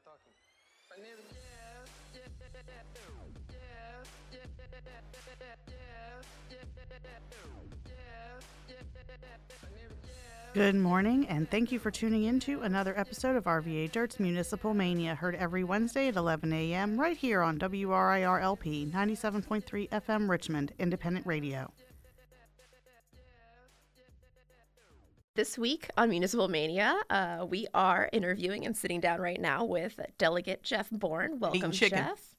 [0.00, 0.32] start talking.
[10.52, 14.74] Good morning, and thank you for tuning in to another episode of RVA Dirt's Municipal
[14.74, 16.98] Mania, heard every Wednesday at 11 a.m.
[16.98, 21.72] right here on WRIRLP 97.3 FM Richmond Independent Radio.
[25.36, 30.00] This week on Municipal Mania, uh, we are interviewing and sitting down right now with
[30.18, 31.38] Delegate Jeff Bourne.
[31.38, 31.70] Welcome.
[31.70, 32.34] Jeff.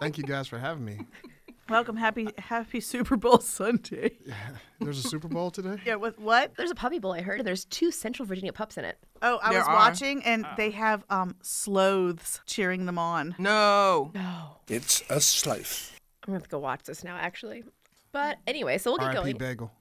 [0.00, 0.98] Thank you guys for having me.
[1.70, 4.18] Welcome, happy happy Super Bowl Sunday.
[4.26, 4.34] Yeah.
[4.80, 5.78] There's a Super Bowl today.
[5.86, 6.52] Yeah, with what?
[6.58, 8.98] There's a puppy bowl I heard, and there's two Central Virginia pups in it.
[9.22, 9.74] Oh, I There was are.
[9.74, 13.34] watching, and they have um sloths cheering them on.
[13.38, 14.10] No.
[14.14, 14.58] No.
[14.68, 15.98] It's a sloth.
[16.26, 17.64] I'm going to go watch this now, actually.
[18.12, 19.22] But anyway, so we'll get R.I.P.
[19.22, 19.36] going.
[19.38, 19.72] Bagel.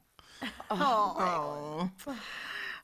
[0.71, 1.89] Oh.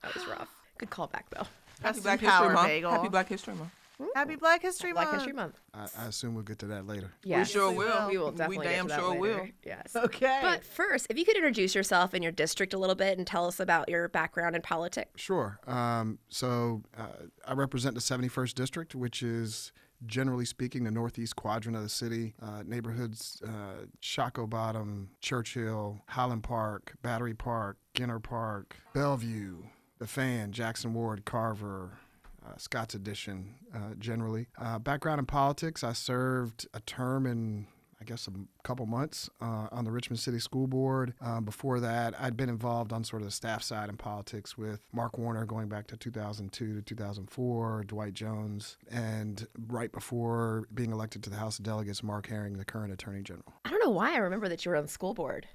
[0.01, 0.47] That was rough.
[0.77, 1.43] Good callback, though.
[1.81, 2.67] Happy Rest Black History power, Month.
[2.69, 2.91] Bagel.
[2.91, 3.71] Happy Black History Month.
[4.15, 5.17] Happy Black History Black Month.
[5.17, 5.59] History Month.
[5.73, 7.11] I, I assume we'll get to that later.
[7.25, 8.07] Yes, sure will.
[8.07, 9.19] We will We definitely get damn to that sure later.
[9.41, 9.47] will.
[9.65, 9.93] Yes.
[9.93, 10.39] Okay.
[10.41, 13.45] But first, if you could introduce yourself and your district a little bit and tell
[13.45, 15.21] us about your background in politics.
[15.21, 15.59] Sure.
[15.67, 17.07] Um, so uh,
[17.45, 19.73] I represent the 71st District, which is
[20.05, 22.33] generally speaking the northeast quadrant of the city.
[22.41, 29.63] Uh, neighborhoods uh, Shockoe Bottom, Churchill, Highland Park, Battery Park, Ginter Park, Bellevue,
[29.99, 31.99] The Fan, Jackson Ward, Carver.
[32.45, 34.47] Uh, Scott's Addition, uh, generally.
[34.57, 37.67] Uh, background in politics, I served a term in
[38.01, 38.31] I guess a
[38.63, 41.13] couple months uh, on the Richmond City School Board.
[41.21, 44.79] Um, before that, I'd been involved on sort of the staff side in politics with
[44.93, 51.23] Mark Warner going back to 2002 to 2004, Dwight Jones, and right before being elected
[51.23, 53.53] to the House of Delegates, Mark Herring, the current Attorney General.
[53.65, 55.45] I don't know why I remember that you were on the school board.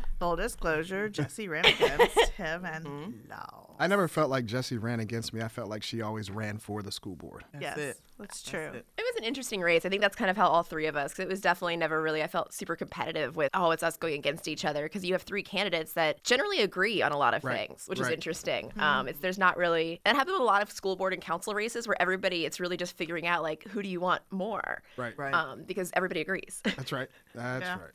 [0.18, 3.74] Full disclosure, Jesse ran against him, and no.
[3.78, 5.42] I never felt like Jesse ran against me.
[5.42, 7.44] I felt like she always ran for the school board.
[7.60, 8.00] yes, it.
[8.18, 8.58] that's true.
[8.72, 8.86] it.
[8.96, 9.84] It was an interesting race.
[9.84, 12.00] I think that's kind of how all three of us, because it was definitely never
[12.00, 15.12] really, I felt super competitive with, oh, it's us going against each other, because you
[15.12, 18.14] have three candidates that generally agree on a lot of Right, things, which is right.
[18.14, 18.72] interesting.
[18.78, 21.20] Um, it's There's not really, and it happens with a lot of school board and
[21.20, 24.82] council races where everybody, it's really just figuring out, like, who do you want more?
[24.96, 25.12] Right.
[25.18, 25.34] Right.
[25.34, 26.62] Um, because everybody agrees.
[26.64, 27.08] That's right.
[27.34, 27.78] That's Yeah.
[27.78, 27.90] right.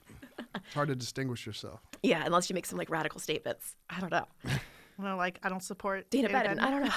[0.56, 1.80] It's hard to distinguish yourself.
[2.04, 3.76] yeah, unless you make some, like, radical statements.
[3.90, 4.26] I don't know.
[5.00, 6.92] Well, like I don't support Dana Dana Bedden, I don't know.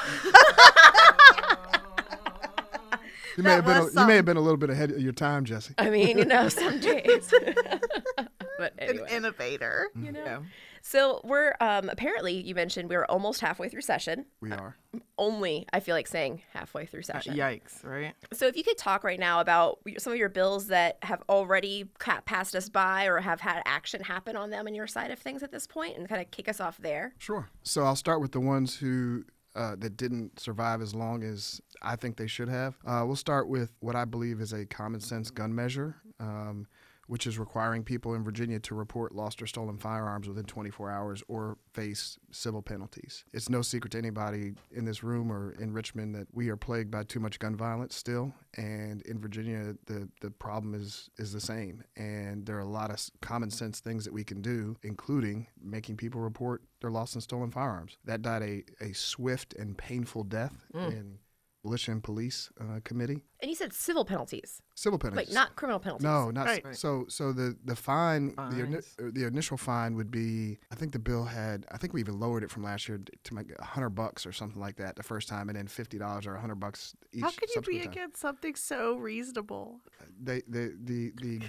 [3.37, 3.77] You may That have been.
[3.99, 5.75] A, you may have been a little bit ahead of your time, Jesse.
[5.79, 7.33] I mean, you know, some days.
[8.59, 9.89] but An innovator.
[9.97, 10.05] Mm.
[10.05, 10.25] you know?
[10.25, 10.39] Yeah.
[10.87, 14.27] So we're um, apparently you mentioned we were almost halfway through session.
[14.43, 14.77] We are.
[15.17, 17.35] Only I feel like saying halfway through Uh, session.
[17.35, 18.15] Yikes, right?
[18.35, 21.89] So if you could talk right now about some of your bills that have already
[22.27, 25.43] passed us by or have had action happen on them on your side of things
[25.43, 27.15] at this point, and kind of kick us off there.
[27.19, 27.49] Sure.
[27.63, 29.25] So I'll start with the ones who
[29.57, 32.77] uh, that didn't survive as long as I think they should have.
[32.87, 35.97] Uh, we'll start with what I believe is a common sense gun measure.
[36.21, 36.67] Um,
[37.07, 41.23] which is requiring people in Virginia to report lost or stolen firearms within 24 hours
[41.29, 43.25] or face civil penalties.
[43.33, 46.91] It's no secret to anybody in this room or in Richmond that we are plagued
[46.91, 51.41] by too much gun violence still, and in Virginia the the problem is is the
[51.41, 51.83] same.
[51.97, 55.97] And there are a lot of common sense things that we can do, including making
[55.97, 57.97] people report their lost and stolen firearms.
[58.05, 60.93] That died a, a swift and painful death mm.
[60.93, 61.19] in
[61.65, 63.23] militia and police uh, committee.
[63.41, 65.29] And you said civil penalties, Civil penalties.
[65.29, 66.05] like not criminal penalties.
[66.05, 66.65] No, not Right.
[66.67, 67.05] s- so.
[67.09, 70.59] So the the fine, the, ini- uh, the initial fine would be.
[70.71, 71.67] I think the bill had.
[71.71, 74.33] I think we even lowered it from last year to like a hundred bucks or
[74.33, 77.23] something like that the first time, and then fifty dollars or a hundred bucks each.
[77.23, 77.89] How could you be time.
[77.93, 79.81] against something so reasonable?
[80.23, 81.41] They, the the the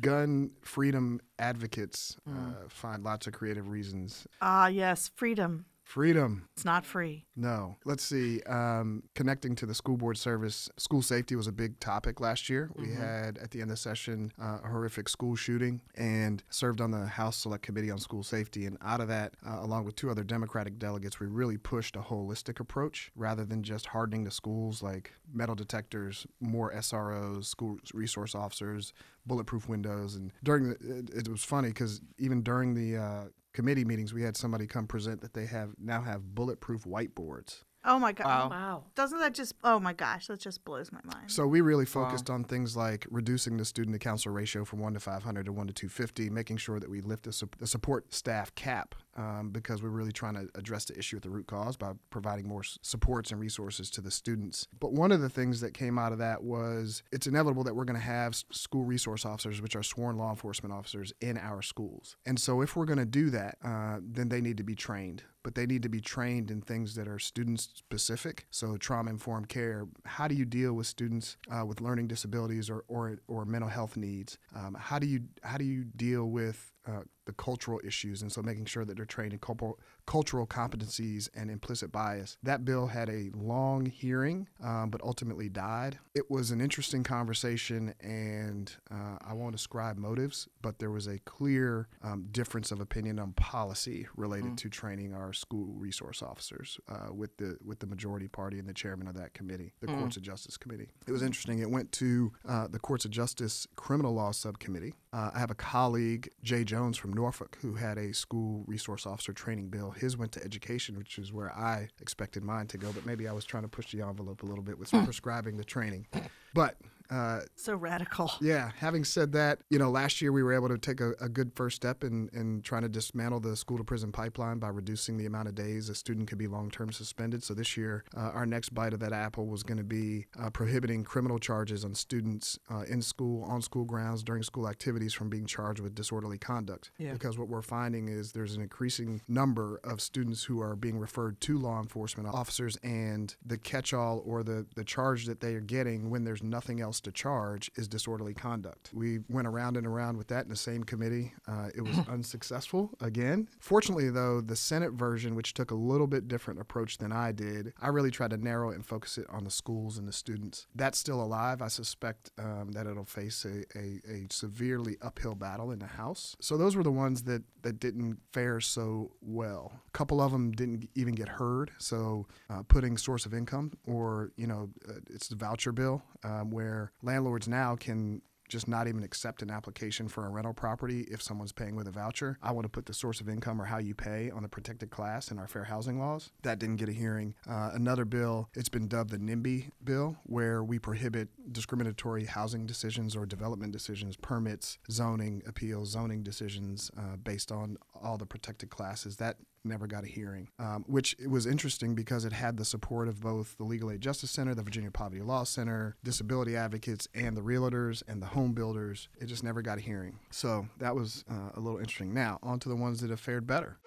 [0.00, 2.50] gun freedom advocates Mm.
[2.64, 4.26] uh, find lots of creative reasons.
[4.40, 5.66] Ah, yes, freedom.
[5.92, 6.48] Freedom.
[6.54, 7.26] It's not free.
[7.36, 7.76] No.
[7.84, 8.40] Let's see.
[8.44, 12.70] Um, connecting to the school board service, school safety was a big topic last year.
[12.76, 16.80] We had at the end of the session uh, a horrific school shooting and served
[16.80, 18.64] on the House Select Committee on School Safety.
[18.64, 22.00] And out of that, uh, along with two other Democratic delegates, we really pushed a
[22.00, 28.34] holistic approach rather than just hardening the schools like metal detectors, more SROs, school resource
[28.34, 28.94] officers,
[29.26, 30.14] bulletproof windows.
[30.14, 34.22] And during the, it, it was funny because even during the uh, committee meetings, we
[34.22, 37.62] had somebody come present that they have now have bulletproof whiteboards.
[37.84, 38.26] Oh my god.
[38.26, 38.48] Wow.
[38.50, 38.84] Wow.
[38.94, 39.54] Doesn't that just?
[39.64, 41.30] Oh my gosh, that just blows my mind.
[41.30, 44.94] So we really focused on things like reducing the student to counselor ratio from one
[44.94, 48.14] to 500 to one to 250, making sure that we lift the, sup- the support
[48.14, 51.76] staff cap um, because we're really trying to address the issue at the root cause
[51.76, 54.68] by providing more supports and resources to the students.
[54.78, 57.84] But one of the things that came out of that was it's inevitable that we're
[57.84, 62.16] going to have school resource officers, which are sworn law enforcement officers, in our schools.
[62.26, 65.22] And so if we're going to do that, uh, then they need to be trained
[65.42, 68.46] but they need to be trained in things that are student specific.
[68.50, 69.86] So trauma informed care.
[70.04, 73.96] How do you deal with students uh, with learning disabilities or, or, or mental health
[73.96, 74.38] needs?
[74.54, 78.42] Um, how do you how do you deal with uh, the cultural issues, and so
[78.42, 82.36] making sure that they're trained in cultural cultural competencies and implicit bias.
[82.42, 85.98] That bill had a long hearing, um, but ultimately died.
[86.14, 91.18] It was an interesting conversation, and uh, I won't ascribe motives, but there was a
[91.20, 97.12] clear um, difference of opinion on policy related to training our school resource officers uh,
[97.12, 100.22] with the with the majority party and the chairman of that committee, the Courts of
[100.22, 100.88] Justice Committee.
[101.06, 101.60] It was interesting.
[101.60, 104.94] It went to uh, the Courts of Justice Criminal Law Subcommittee.
[105.12, 109.32] Uh, I have a colleague, Jay Jones from Norfolk, who had a school resource officer
[109.32, 109.90] training bill.
[109.90, 113.32] His went to education, which is where I expected mine to go, but maybe I
[113.32, 115.04] was trying to push the envelope a little bit with hmm.
[115.04, 116.06] prescribing the training.
[116.54, 116.76] But
[117.12, 118.30] uh, So radical.
[118.40, 121.28] yeah, having said that, you know, last year we were able to take a, a
[121.28, 125.16] good first step in, in trying to dismantle the school to prison pipeline by reducing
[125.18, 127.44] the amount of days a student could be long term suspended.
[127.44, 130.50] So this year, uh, our next bite of that apple was going to be uh,
[130.50, 135.28] prohibiting criminal charges on students uh, in school, on school grounds, during school activities from
[135.28, 136.90] being charged with disorderly conduct.
[136.98, 137.12] Yeah.
[137.12, 141.40] Because what we're finding is there's an increasing number of students who are being referred
[141.42, 145.60] to law enforcement officers, and the catch all or the, the charge that they are
[145.60, 148.90] getting when there's nothing else to charge is disorderly conduct.
[148.92, 151.32] We went around and around with that in the same committee.
[151.46, 153.48] Uh, it was unsuccessful again.
[153.60, 157.72] Fortunately, though, the Senate version, which took a little bit different approach than I did,
[157.80, 160.66] I really tried to narrow it and focus it on the schools and the students.
[160.74, 161.62] That's still alive.
[161.62, 166.36] I suspect um, that it'll face a, a, a severely uphill battle in the House.
[166.40, 169.72] So those were the ones that, that didn't fare so well.
[169.86, 171.70] A couple of them didn't even get heard.
[171.78, 176.50] So uh, putting source of income, or you know, uh, it's the voucher bill um,
[176.50, 181.22] where landlords now can just not even accept an application for a rental property if
[181.22, 182.36] someone's paying with a voucher.
[182.42, 184.90] I want to put the source of income or how you pay on the protected
[184.90, 186.30] class in our fair housing laws.
[186.42, 187.34] That didn't get a hearing.
[187.48, 193.16] Uh, another bill, it's been dubbed the NIMBY bill, where we prohibit discriminatory housing decisions
[193.16, 199.16] or development decisions, permits, zoning appeals, zoning decisions uh, based on all the protected classes.
[199.16, 203.20] That never got a hearing, um, which was interesting because it had the support of
[203.20, 207.42] both the Legal Aid Justice Center, the Virginia Poverty Law Center, disability advocates, and the
[207.42, 209.08] realtors and the home builders.
[209.20, 210.18] It just never got a hearing.
[210.30, 212.12] So that was uh, a little interesting.
[212.12, 213.78] Now, on to the ones that have fared better.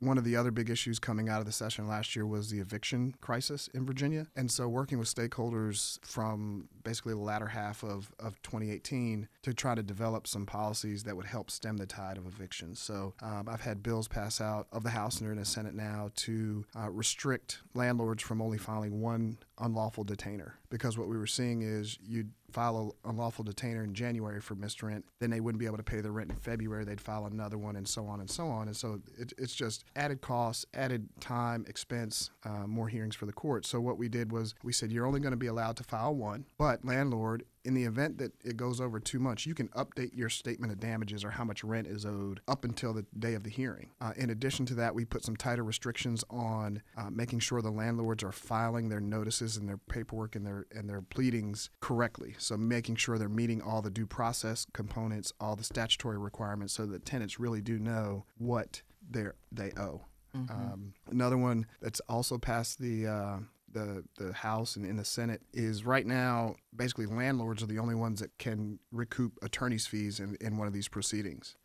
[0.00, 2.60] One of the other big issues coming out of the session last year was the
[2.60, 4.28] eviction crisis in Virginia.
[4.36, 9.74] And so, working with stakeholders from basically the latter half of, of 2018 to try
[9.74, 12.78] to develop some policies that would help stem the tide of evictions.
[12.78, 15.74] So, um, I've had bills pass out of the House and are in the Senate
[15.74, 20.58] now to uh, restrict landlords from only filing one unlawful detainer.
[20.70, 24.82] Because what we were seeing is you'd file an unlawful detainer in January for missed
[24.82, 26.84] rent, then they wouldn't be able to pay the rent in February.
[26.84, 28.68] They'd file another one, and so on and so on.
[28.68, 33.32] And so it, it's just added costs, added time, expense, uh, more hearings for the
[33.32, 33.66] court.
[33.66, 36.14] So what we did was we said you're only going to be allowed to file
[36.14, 37.44] one, but landlord.
[37.64, 40.80] In the event that it goes over two months, you can update your statement of
[40.80, 43.90] damages or how much rent is owed up until the day of the hearing.
[44.00, 47.70] Uh, in addition to that, we put some tighter restrictions on uh, making sure the
[47.70, 52.34] landlords are filing their notices and their paperwork and their and their pleadings correctly.
[52.38, 56.86] So making sure they're meeting all the due process components, all the statutory requirements, so
[56.86, 60.02] that tenants really do know what they they owe.
[60.34, 63.38] Um, another one that's also passed the uh,
[63.78, 67.94] the the House and in the Senate is right now basically landlords are the only
[67.94, 71.56] ones that can recoup attorney's fees in, in one of these proceedings.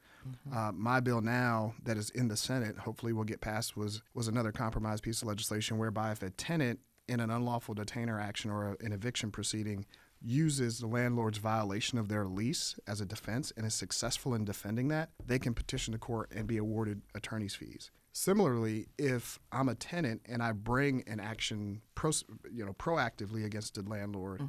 [0.55, 4.27] Uh, my bill now that is in the Senate, hopefully will get passed, was was
[4.27, 8.71] another compromise piece of legislation whereby if a tenant in an unlawful detainer action or
[8.71, 9.85] a, an eviction proceeding
[10.21, 14.87] uses the landlord's violation of their lease as a defense and is successful in defending
[14.87, 17.91] that, they can petition the court and be awarded attorney's fees.
[18.13, 22.11] Similarly, if I'm a tenant and I bring an action, pro,
[22.51, 24.41] you know, proactively against a landlord,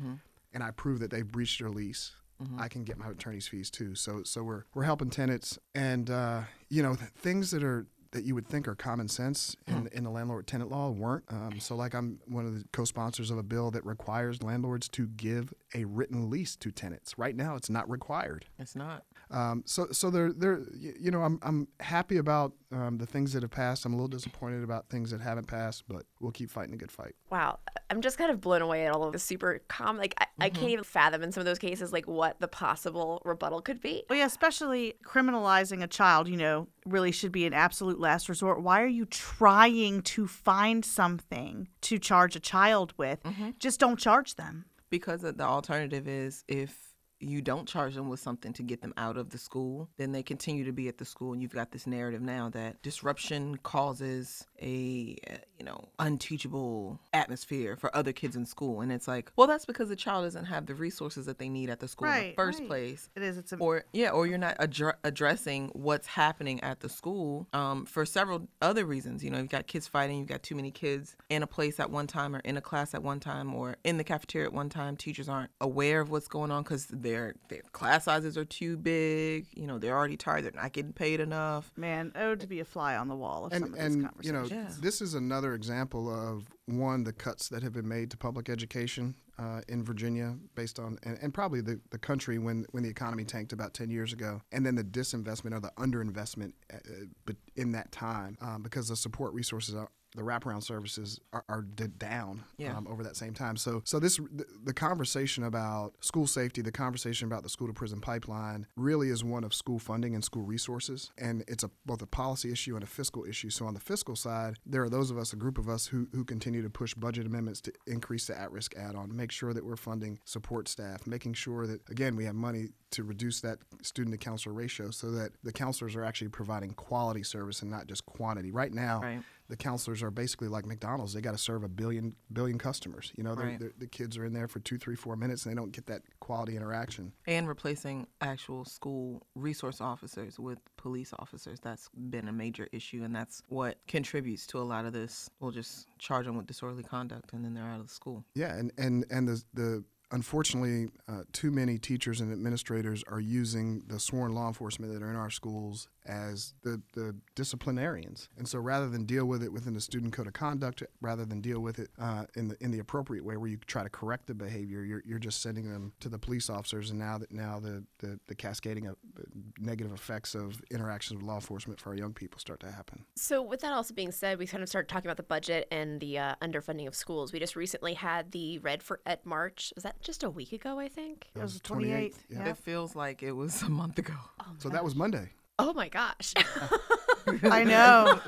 [0.52, 2.12] and I prove that they've breached their lease,
[2.58, 3.94] I can get my attorney's fees too.
[3.94, 8.24] So, so we're we're helping tenants, and uh, you know, th- things that are that
[8.24, 11.24] you would think are common sense in, in the landlord tenant law weren't.
[11.30, 14.88] Um, so, like, I'm one of the co sponsors of a bill that requires landlords
[14.90, 17.16] to give a written lease to tenants.
[17.18, 18.44] Right now, it's not required.
[18.58, 19.04] It's not.
[19.30, 23.42] Um, so, so they're, they're, you know, I'm, I'm happy about um, the things that
[23.42, 23.84] have passed.
[23.84, 26.92] I'm a little disappointed about things that haven't passed, but we'll keep fighting a good
[26.92, 27.14] fight.
[27.30, 27.58] Wow,
[27.90, 29.96] I'm just kind of blown away at all of the super calm.
[29.96, 33.22] Like I, I can't even fathom in some of those cases like what the possible
[33.24, 34.04] rebuttal could be.
[34.08, 38.62] Well, yeah, especially criminalizing a child, you know, really should be an absolute last resort.
[38.62, 43.20] Why are you trying to find something to charge a child with?
[43.58, 44.66] Just don't charge them.
[44.90, 46.93] because the the alternative is if
[47.24, 50.22] you don't charge them with something to get them out of the school, then they
[50.22, 51.32] continue to be at the school.
[51.32, 55.16] And you've got this narrative now that disruption causes a,
[55.58, 58.80] you know, unteachable atmosphere for other kids in school.
[58.80, 61.70] And it's like, well, that's because the child doesn't have the resources that they need
[61.70, 62.68] at the school in the first right.
[62.68, 63.10] place.
[63.14, 63.38] It is.
[63.38, 67.86] It's a, Or yeah, or you're not addre- addressing what's happening at the school um,
[67.86, 69.24] for several other reasons.
[69.24, 71.90] You know, you've got kids fighting, you've got too many kids in a place at
[71.90, 74.68] one time, or in a class at one time, or in the cafeteria at one
[74.68, 74.96] time.
[74.96, 79.46] Teachers aren't aware of what's going on because their their class sizes are too big.
[79.54, 80.44] You know, they're already tired.
[80.44, 81.70] They're not getting paid enough.
[81.76, 84.10] man, oh, to be a fly on the wall of and some of these and
[84.22, 84.68] you know Yeah.
[84.80, 89.14] this is another example of one the cuts that have been made to public education
[89.38, 93.24] uh, in Virginia based on and, and probably the, the country when when the economy
[93.24, 97.92] tanked about 10 years ago and then the disinvestment or the underinvestment uh, in that
[97.92, 102.76] time um, because the support resources are the wraparound services are, are down Yeah.
[102.76, 103.56] um, over that same time.
[103.56, 107.72] So, so this the, the conversation about school safety, the conversation about the school to
[107.72, 112.00] prison pipeline, really is one of school funding and school resources, and it's a both
[112.02, 113.50] a policy issue and a fiscal issue.
[113.50, 116.06] So, on the fiscal side, there are those of us, a group of us, who
[116.12, 119.76] who continue to push budget amendments to increase the at-risk add-on, make sure that we're
[119.76, 124.18] funding support staff, making sure that again we have money to reduce that student to
[124.18, 128.52] counselor ratio, so that the counselors are actually providing quality service and not just quantity.
[128.52, 129.20] Right now Right.
[129.48, 131.12] The counselors are basically like McDonald's.
[131.12, 133.12] They got to serve a billion billion customers.
[133.16, 133.60] You know, they're, Right.
[133.60, 135.86] they're, the kids are in there for two, three, four minutes, and they don't get
[135.86, 137.12] that quality interaction.
[137.26, 141.60] And replacing actual school resource officers with police officers.
[141.60, 145.28] That's been a major issue, and that's what contributes to a lot of this.
[145.40, 148.24] We'll just charge them with disorderly conduct, and then they're out of the school.
[148.34, 153.82] Yeah, and and and the the unfortunately, uh, too many teachers and administrators are using
[153.88, 158.28] the sworn law enforcement that are in our schools as the, the disciplinarians.
[158.36, 161.40] And so rather than deal with it within the student code of conduct, rather than
[161.40, 164.26] deal with it uh, in the in the appropriate way where you try to correct
[164.26, 166.90] the behavior, you're, you're just sending them to the police officers.
[166.90, 169.22] And now that now the, the, the cascading of uh,
[169.58, 173.04] negative effects of interactions with law enforcement for our young people start to happen.
[173.16, 176.00] So, with that also being said, we kind of started talking about the budget and
[176.00, 177.32] the uh, underfunding of schools.
[177.32, 179.72] We just recently had the Red for Ed March.
[179.74, 180.78] Was that just a week ago?
[180.78, 181.28] I think.
[181.34, 182.14] It was the 28th, 28th.
[182.28, 182.38] yeah.
[182.44, 182.50] Yeah.
[182.50, 184.14] It feels like it was a month ago.
[184.40, 185.30] Oh, So that was Monday.
[185.58, 186.34] Oh my gosh.
[187.44, 188.20] I know.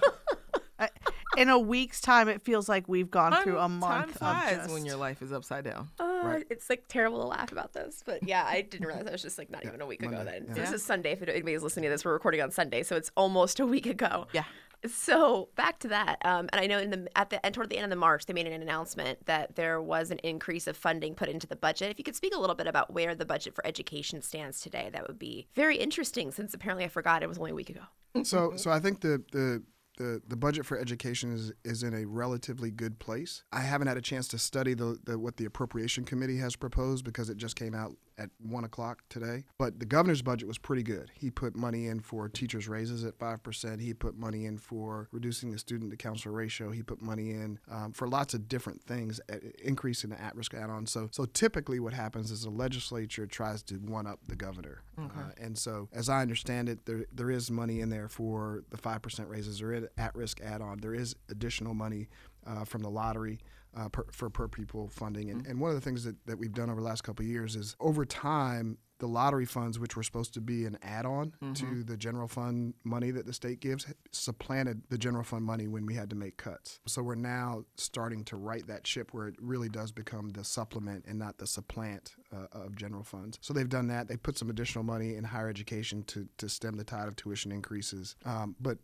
[0.78, 0.88] I-
[1.36, 4.58] In a week's time, it feels like we've gone through a month Time flies of
[4.62, 4.72] just.
[4.74, 5.88] when your life is upside down.
[6.00, 6.46] Uh, Right.
[6.50, 9.38] It's like terrible to laugh about this, but yeah, I didn't realize that was just
[9.38, 10.24] like not even a week ago.
[10.24, 10.54] Then yeah.
[10.54, 11.12] This is Sunday.
[11.12, 14.26] If anybody's listening to this, we're recording on Sunday, so it's almost a week ago.
[14.32, 14.44] Yeah.
[14.86, 17.76] So back to that, um, and I know in the at the and toward the
[17.76, 21.14] end of the March, they made an announcement that there was an increase of funding
[21.14, 21.90] put into the budget.
[21.90, 24.90] If you could speak a little bit about where the budget for education stands today,
[24.92, 26.30] that would be very interesting.
[26.30, 27.82] Since apparently I forgot it was only a week ago.
[28.22, 29.62] So, so I think the the
[29.96, 33.44] the, the budget for education is, is in a relatively good place.
[33.52, 37.04] I haven't had a chance to study the, the what the appropriation committee has proposed
[37.04, 39.44] because it just came out at one o'clock today.
[39.58, 41.10] But the governor's budget was pretty good.
[41.14, 43.80] He put money in for teachers' raises at five percent.
[43.80, 46.70] He put money in for reducing the student to counselor ratio.
[46.70, 50.86] He put money in um, for lots of different things, at, increasing the at-risk add-on.
[50.86, 55.32] So, so typically what happens is the legislature tries to one up the governor, uh,
[55.40, 59.02] and so as I understand it, there there is money in there for the five
[59.02, 60.78] percent raises or at-risk add-on.
[60.78, 62.08] There is additional money
[62.46, 63.40] uh, from the lottery
[63.76, 65.30] uh, per, for per pupil funding.
[65.30, 67.28] And, and one of the things that, that we've done over the last couple of
[67.28, 71.34] years is over time, the lottery funds, which were supposed to be an add on
[71.52, 75.84] to the general fund money that the state gives, supplanted the general fund money when
[75.84, 76.80] we had to make cuts.
[76.86, 81.04] So we're now starting to right that ship where it really does become the supplement
[81.06, 83.38] and not the supplant uh, of general funds.
[83.42, 84.08] So they've done that.
[84.08, 87.52] They put some additional money in higher education to, to stem the tide of tuition
[87.52, 88.16] increases.
[88.24, 88.78] Um, but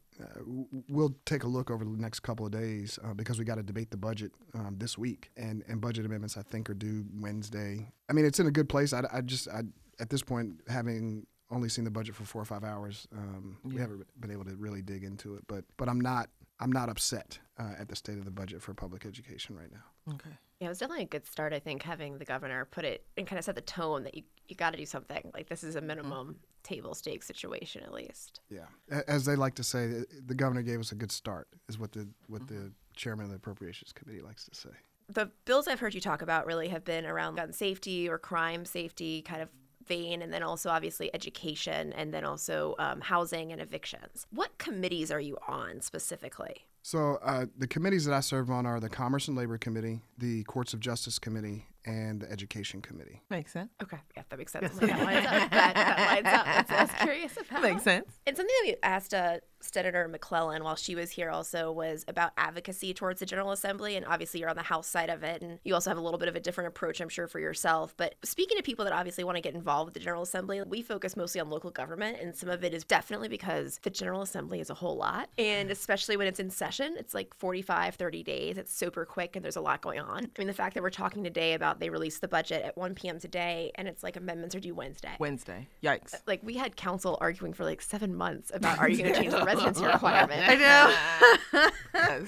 [0.88, 3.62] we'll take a look over the next couple of days uh, because we got to
[3.62, 7.92] debate the budget um, this week, and and budget amendments I think are due Wednesday.
[8.08, 8.92] I mean, it's in a good place.
[8.92, 9.62] I, I just I,
[10.00, 13.76] at this point having only seen the budget for four or five hours, um, we
[13.76, 15.42] haven't been able to really dig into it.
[15.46, 16.28] But but I'm not
[16.62, 20.14] I'm not upset uh, at the state of the budget for public education right now.
[20.14, 20.30] Okay.
[20.60, 23.26] Yeah, it was definitely a good start, I think, having the governor put it and
[23.26, 25.30] kind of set the tone that you, you got to do something.
[25.34, 28.40] Like, this is a minimum table stakes situation, at least.
[28.48, 28.66] Yeah,
[29.08, 31.92] as they like to say, the- the governor gave us a good start, is what
[31.92, 34.70] the what the chairman of the appropriations committee likes to say.
[35.08, 38.64] The bills I've heard you talk about really have been around gun safety or crime
[38.64, 39.48] safety kind of
[39.86, 44.26] vein, and then also obviously education, and then also um, housing and evictions.
[44.30, 46.66] What committees are you on specifically?
[46.82, 50.42] So uh, the committees that I serve on are the Commerce and Labor Committee, the
[50.44, 53.20] Courts of Justice Committee, and the Education Committee.
[53.30, 53.70] Makes sense.
[53.82, 54.72] Okay, yeah, that makes sense.
[54.82, 55.50] That lines up.
[55.50, 56.44] That, that lines up.
[56.44, 57.62] That's what I was curious about.
[57.62, 58.08] Makes sense.
[58.26, 62.32] And something that we asked uh, Senator McClellan while she was here also was about
[62.36, 63.96] advocacy towards the General Assembly.
[63.96, 66.18] And obviously, you're on the House side of it, and you also have a little
[66.18, 67.94] bit of a different approach, I'm sure, for yourself.
[67.96, 70.82] But speaking to people that obviously want to get involved with the General Assembly, we
[70.82, 74.60] focus mostly on local government, and some of it is definitely because the General Assembly
[74.60, 75.28] is a whole lot.
[75.38, 78.58] And especially when it's in session, it's like 45, 30 days.
[78.58, 80.24] It's super quick, and there's a lot going on.
[80.24, 82.94] I mean, the fact that we're talking today about they released the budget at 1
[82.94, 83.18] p.m.
[83.18, 85.68] today, and it's like amendments are due Wednesday Wednesday.
[85.82, 86.14] Yikes.
[86.14, 89.20] Uh, like we had council arguing for like seven months about are you going to
[89.20, 90.42] change the residency requirement?
[90.48, 91.68] I know.
[91.94, 92.26] Yes.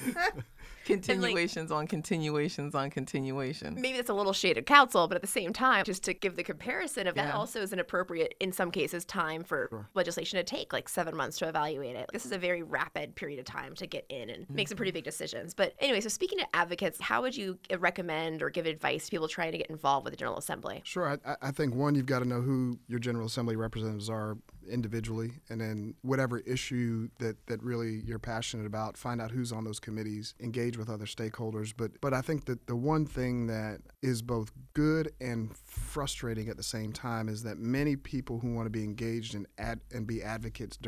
[0.84, 3.78] Continuations on continuations on continuations.
[3.80, 6.36] Maybe that's a little shade of council, but at the same time, just to give
[6.36, 10.44] the comparison of that also is an appropriate, in some cases, time for legislation to
[10.44, 12.10] take like seven months to evaluate it.
[12.12, 14.90] This is a very rapid period of time to get in and make some pretty
[14.90, 14.98] mm-hmm.
[14.98, 15.54] big decisions.
[15.54, 19.10] But anyway, so speaking to advocates, how would you uh, recommend or give advice to
[19.10, 20.82] people trying to get involved with the General Assembly?
[20.84, 21.08] Sure.
[21.08, 24.36] I- I, I think one, you've got to know who your General Assembly representatives are
[24.68, 29.64] individually, and then whatever issue that, that really you're passionate about, find out who's on
[29.64, 31.72] those committees, engage with other stakeholders.
[31.76, 36.56] But but I think that the one thing that is both good and frustrating at
[36.56, 40.06] the same time is that many people who want to be engaged and ad, and
[40.06, 40.78] be advocates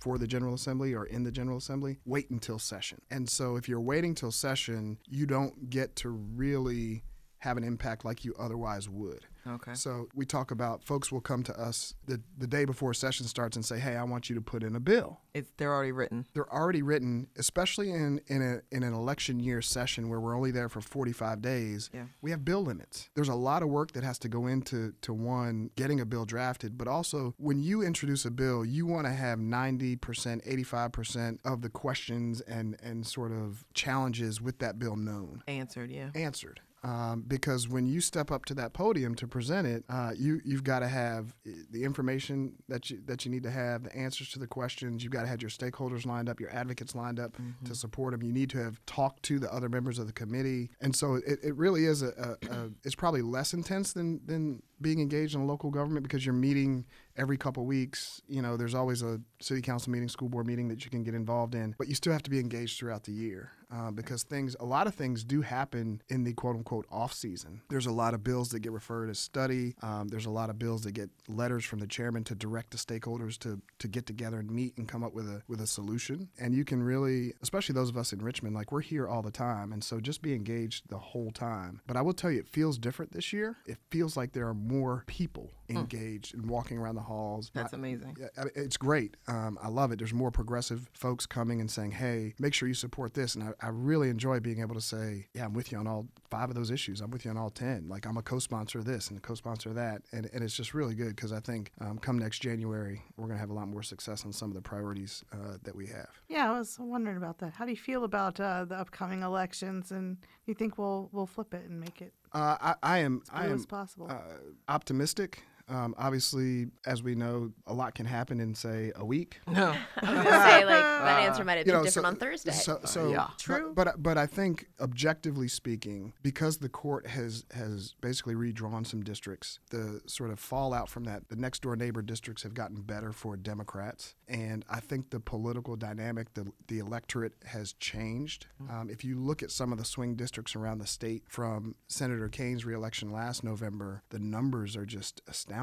[0.00, 3.00] for the General Assembly or in the General Assembly wait until session.
[3.10, 7.04] And so if you're waiting till session, you don't get to really
[7.38, 9.26] have an impact like you otherwise would.
[9.46, 9.74] Okay.
[9.74, 13.56] So we talk about folks will come to us the, the day before session starts
[13.56, 16.26] and say, "Hey, I want you to put in a bill." It's they're already written.
[16.32, 20.50] They're already written, especially in in, a, in an election year session where we're only
[20.50, 21.90] there for 45 days.
[21.92, 22.04] Yeah.
[22.22, 23.10] We have bill limits.
[23.14, 26.24] There's a lot of work that has to go into to one getting a bill
[26.24, 31.62] drafted, but also when you introduce a bill, you want to have 90%, 85% of
[31.62, 36.10] the questions and and sort of challenges with that bill known Answered, yeah.
[36.14, 36.60] answered.
[36.84, 40.64] Um, because when you step up to that podium to present it, uh, you you've
[40.64, 41.34] got to have
[41.70, 45.02] the information that you that you need to have, the answers to the questions.
[45.02, 48.22] You've got to have your stakeholders lined up, your advocates lined up to support them.
[48.22, 51.38] You need to have talked to the other members of the committee, and so it,
[51.42, 55.40] it really is a, a, a it's probably less intense than than being engaged in
[55.40, 56.84] a local government because you're meeting
[57.16, 58.20] every couple weeks.
[58.28, 61.14] You know, there's always a city council meeting, school board meeting that you can get
[61.14, 64.54] involved in, but you still have to be engaged throughout the year uh, because things,
[64.60, 67.60] a lot of things do happen in the quote unquote off season.
[67.68, 69.74] There's a lot of bills that get referred as study.
[69.82, 72.78] Um, there's a lot of bills that get letters from the chairman to direct the
[72.78, 76.28] stakeholders to to get together and meet and come up with a with a solution.
[76.38, 79.30] And you can really, especially those of us in Richmond, like we're here all the
[79.30, 81.80] time, and so just be engaged the whole time.
[81.86, 83.56] But I will tell you, it feels different this year.
[83.66, 87.50] It feels like there are more people engaged and walking around the halls.
[87.54, 88.16] That's I- amazing.
[88.36, 89.16] I it's great.
[89.26, 89.98] Um, I love it.
[89.98, 93.63] There's more progressive folks coming and saying, "Hey, make sure you support this." And I,
[93.64, 96.54] I really enjoy being able to say, "Yeah, I'm with you on all five of
[96.54, 97.00] those issues.
[97.00, 97.88] I'm with you on all ten.
[97.88, 100.74] Like I'm a co-sponsor of this and a co-sponsor of that." And, and it's just
[100.74, 103.68] really good because I think um, come next January, we're going to have a lot
[103.68, 106.10] more success on some of the priorities uh, that we have.
[106.28, 107.54] Yeah, I was wondering about that.
[107.54, 111.26] How do you feel about uh, the upcoming elections, and do you think we'll we'll
[111.26, 113.22] flip it and make it Uh, I, I am.
[113.24, 114.08] as I am as possible?
[114.10, 114.20] uh,
[114.68, 115.42] optimistic.
[115.68, 119.40] Um, obviously, as we know, a lot can happen in say a week.
[119.54, 119.72] No.
[120.02, 122.16] I was gonna say like that answer might have you been know, different so- on
[122.16, 122.50] Thursday.
[122.52, 123.28] So, so yeah.
[123.38, 123.72] True.
[123.74, 129.60] But, but I think objectively speaking, because the court has has basically redrawn some districts,
[129.70, 133.36] the sort of fallout from that, the next door neighbor districts have gotten better for
[133.36, 138.46] Democrats, and I think the political dynamic, the the electorate has changed.
[138.68, 142.28] Um, if you look at some of the swing districts around the state from Senator
[142.28, 145.53] Kaine's reelection last November, the numbers are just astounding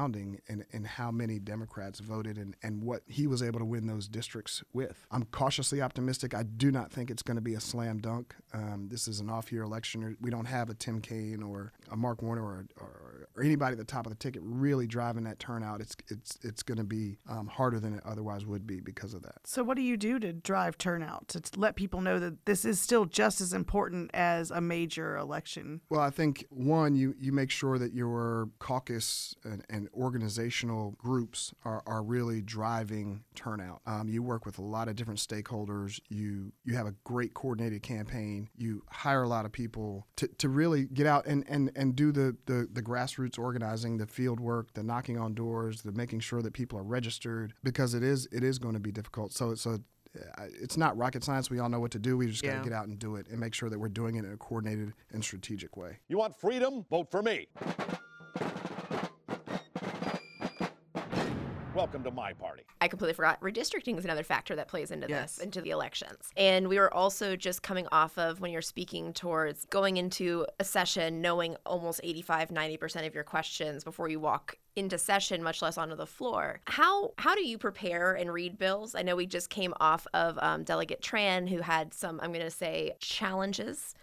[0.48, 4.08] in, in how many Democrats voted and, and what he was able to win those
[4.08, 5.06] districts with.
[5.10, 6.34] I'm cautiously optimistic.
[6.34, 8.34] I do not think it's going to be a slam dunk.
[8.52, 10.16] Um, this is an off year election.
[10.20, 13.78] We don't have a Tim Kaine or a Mark Warner or, or, or anybody at
[13.78, 15.80] the top of the ticket really driving that turnout.
[15.80, 19.22] It's, it's, it's going to be um, harder than it otherwise would be because of
[19.22, 19.38] that.
[19.44, 22.80] so, what do you do to drive turnout to let people know that this is
[22.80, 25.80] still just as important as a major election?
[25.88, 31.52] Well, I think one, you, you make sure that your caucus and, and organizational groups
[31.64, 33.80] are, are really driving turnout.
[33.86, 36.00] Um, you work with a lot of different stakeholders.
[36.08, 38.48] You you have a great coordinated campaign.
[38.56, 42.12] You hire a lot of people to, to really get out and, and, and do
[42.12, 46.42] the, the, the grassroots organizing, the field work, the knocking on doors, the making sure
[46.42, 49.32] that people are registered because it is it is going to be difficult.
[49.32, 49.78] So so
[50.16, 51.50] uh, it's not rocket science.
[51.50, 52.16] We all know what to do.
[52.16, 54.16] We just got to get out and do it and make sure that we're doing
[54.16, 55.98] it in a coordinated and strategic way.
[56.08, 56.84] You want freedom?
[56.90, 57.48] Vote for me.
[61.74, 62.64] Welcome to my party.
[62.82, 65.36] I completely forgot redistricting is another factor that plays into Yes.
[65.36, 66.28] this, into the elections.
[66.36, 70.64] And we were also just coming off of when you're speaking towards going into a
[70.64, 75.76] session knowing almost 85, 90% of your questions before you walk into session, much less
[75.76, 76.60] onto the floor.
[76.66, 78.94] How how do you prepare and read bills?
[78.94, 82.44] I know we just came off of um, Delegate Tran, who had some, I'm going
[82.44, 83.94] to say, challenges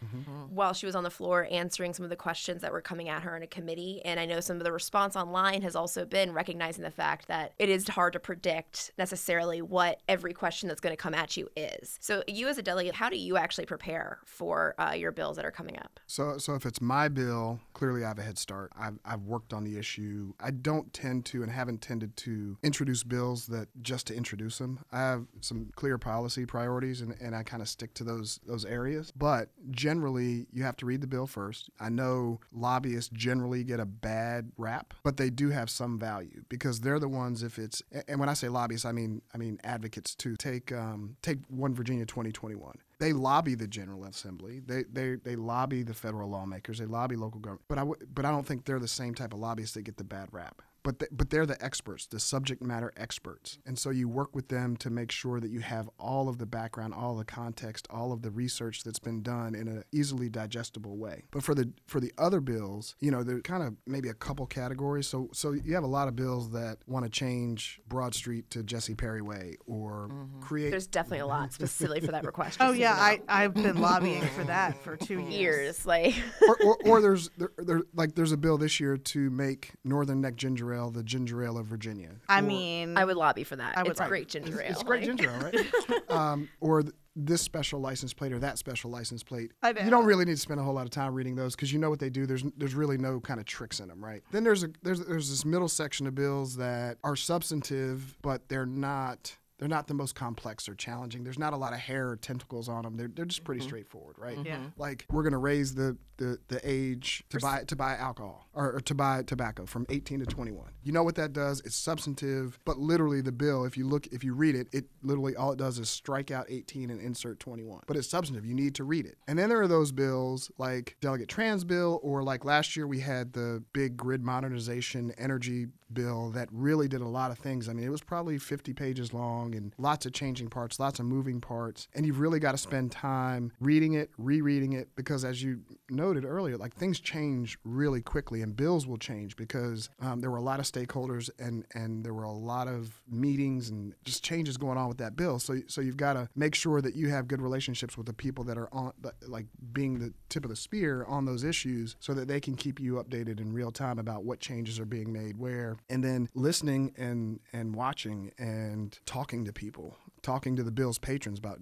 [0.49, 3.23] while she was on the floor answering some of the questions that were coming at
[3.23, 4.01] her in a committee.
[4.05, 7.53] And I know some of the response online has also been recognizing the fact that
[7.59, 11.49] it is hard to predict necessarily what every question that's going to come at you
[11.55, 11.97] is.
[12.01, 15.45] So, you as a delegate, how do you actually prepare for uh, your bills that
[15.45, 15.99] are coming up?
[16.07, 18.73] So, so if it's my bill, clearly I have a head start.
[18.77, 20.33] I've, I've worked on the issue.
[20.37, 24.79] I don't tend to and haven't tended to introduce bills that just to introduce them.
[24.91, 28.65] I have some clear policy priorities and, and I kind of stick to those those
[28.65, 29.13] areas.
[29.15, 31.69] But generally, you have to read the bill first.
[31.79, 36.81] I know lobbyists generally get a bad rap, but they do have some value because
[36.81, 37.43] they're the ones.
[37.43, 40.35] If it's and when I say lobbyists, I mean I mean advocates too.
[40.35, 44.59] Take um, take one Virginia 2021 they lobby the General Assembly.
[44.65, 46.79] They, they they lobby the federal lawmakers.
[46.79, 47.65] They lobby local government.
[47.67, 49.97] But I w- but I don't think they're the same type of lobbyists that get
[49.97, 50.61] the bad rap.
[50.83, 53.59] But they, but they're the experts, the subject matter experts.
[53.65, 56.45] And so you work with them to make sure that you have all of the
[56.45, 60.97] background, all the context, all of the research that's been done in an easily digestible
[60.97, 61.23] way.
[61.31, 64.45] But for the for the other bills, you know, there kind of maybe a couple
[64.45, 65.07] categories.
[65.07, 68.63] So so you have a lot of bills that want to change Broad Street to
[68.63, 70.39] Jesse Perry Way or mm-hmm.
[70.39, 72.57] create There's definitely a lot specifically for that request.
[72.61, 73.23] Oh yeah, I know.
[73.27, 75.29] I've been lobbying for that for two years.
[75.29, 76.15] years like
[76.47, 80.21] or, or, or there's there, there like there's a bill this year to make Northern
[80.21, 82.11] Neck ginger ale the ginger ale of Virginia.
[82.27, 83.77] I Or- mean, I would lobby for that.
[83.77, 84.09] I would it's lobby.
[84.09, 84.71] great ginger ale.
[84.71, 86.09] it's great ginger ale, right?
[86.11, 89.51] um, or th- this special license plate or that special license plate.
[89.61, 89.83] I bet.
[89.83, 91.79] You don't really need to spend a whole lot of time reading those because you
[91.79, 92.25] know what they do.
[92.25, 94.21] There's there's really no kind of tricks in them, right?
[94.31, 98.65] Then there's a there's there's this middle section of bills that are substantive, but they're
[98.65, 99.35] not.
[99.57, 101.25] They're not the most complex or challenging.
[101.25, 102.95] There's not a lot of hair or tentacles on them.
[102.95, 104.37] They're, they're just pretty straightforward, right?
[104.45, 104.59] Yeah.
[104.77, 108.79] Like we're gonna raise the, the, the age to buy to buy alcohol or, or
[108.81, 110.69] to buy tobacco from 18 to 21.
[110.83, 111.61] You know what that does?
[111.65, 115.35] It's substantive, but literally the bill, if you look, if you read it, it literally
[115.35, 117.81] all it does is strike out 18 and insert 21.
[117.87, 118.45] But it's substantive.
[118.45, 119.17] You need to read it.
[119.27, 122.99] And then there are those bills like Delegate Trans bill, or like last year we
[122.99, 127.67] had the big grid modernization energy bill that really did a lot of things.
[127.67, 131.05] I mean, it was probably 50 pages long and lots of changing parts, lots of
[131.05, 131.87] moving parts.
[131.95, 135.61] And you've really got to spend time reading it, rereading it, because as you
[136.09, 140.37] noted earlier, like things change really quickly and bills will change because um, there were
[140.37, 144.57] a lot of stakeholders and, and there were a lot of meetings and just changes
[144.57, 145.37] going on with that bill.
[145.37, 148.43] So, so you've got to make sure that you have good relationships with the people
[148.45, 148.91] that are on,
[149.27, 152.79] like being the tip of the spear on those issues so that they can keep
[152.79, 156.91] you updated in real time about what changes are being made where and then listening
[156.97, 161.59] and and watching and talking to people talking to the bill's patrons about.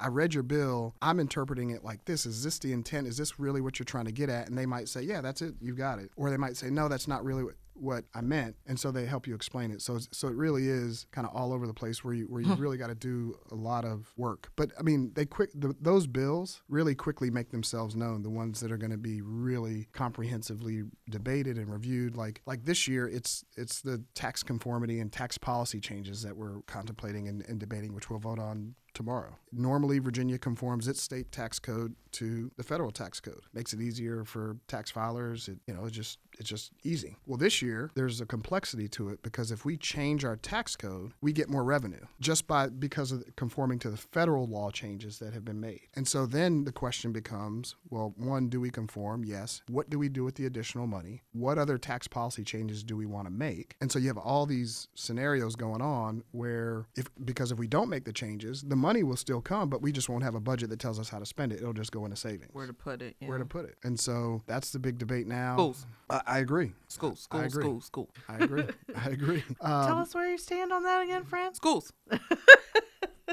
[0.00, 0.94] I read your bill.
[1.02, 2.24] I'm interpreting it like this.
[2.24, 3.06] Is this the intent?
[3.06, 4.48] Is this really what you're trying to get at?
[4.48, 5.54] And they might say, yeah, that's it.
[5.60, 6.10] You've got it.
[6.16, 8.56] Or they might say, no, that's not really what, what I meant.
[8.66, 9.82] And so they help you explain it.
[9.82, 12.54] So, so it really is kind of all over the place where you, where you
[12.54, 12.60] hmm.
[12.60, 14.50] really got to do a lot of work.
[14.56, 18.22] But I mean, they quick, the, those bills really quickly make themselves known.
[18.22, 22.16] The ones that are going to be really comprehensively debated and reviewed.
[22.16, 26.60] Like, like this year, it's, it's the tax conformity and tax policy changes that we're
[26.66, 29.36] contemplating and, and debating, which we'll vote on tomorrow.
[29.52, 33.42] Normally, Virginia conforms its state tax code to the federal tax code.
[33.52, 35.48] Makes it easier for tax filers.
[35.48, 37.16] It, you know, it's just it's just easy.
[37.26, 41.12] Well, this year there's a complexity to it because if we change our tax code,
[41.20, 45.34] we get more revenue just by because of conforming to the federal law changes that
[45.34, 45.82] have been made.
[45.94, 49.22] And so then the question becomes, well, one, do we conform?
[49.22, 49.62] Yes.
[49.68, 51.22] What do we do with the additional money?
[51.32, 53.76] What other tax policy changes do we want to make?
[53.82, 57.90] And so you have all these scenarios going on where if because if we don't
[57.90, 60.70] make the changes, the money will still come, but we just won't have a budget
[60.70, 61.56] that tells us how to spend it.
[61.60, 62.50] It'll just go into savings.
[62.52, 63.16] Where to put it?
[63.20, 63.76] Where to put it.
[63.84, 65.56] And so that's the big debate now.
[65.56, 65.86] Schools.
[66.08, 66.72] I, I agree.
[66.88, 67.64] School, school, agree.
[67.64, 68.08] school, school.
[68.28, 68.64] I agree.
[68.94, 69.42] I agree.
[69.60, 71.54] Tell Um, us where you stand on that again, Fran.
[71.54, 71.92] Schools.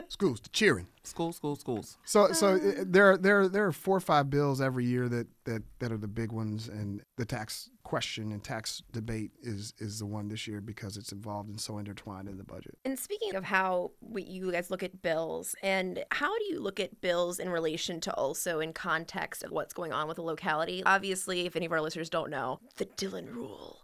[0.08, 0.88] schools, the cheering.
[1.04, 1.98] School, school, schools.
[2.04, 5.08] So, so uh, there, are, there, are- there are four or five bills every year
[5.08, 9.74] that, that, that are the big ones, and the tax question and tax debate is
[9.78, 12.78] is the one this year because it's involved and so intertwined in the budget.
[12.84, 16.82] And speaking of how we, you guys look at bills, and how do you look
[16.82, 20.84] at bills in relation to also in context of what's going on with the locality?
[20.86, 23.80] Obviously, if any of our listeners don't know, the Dillon Rule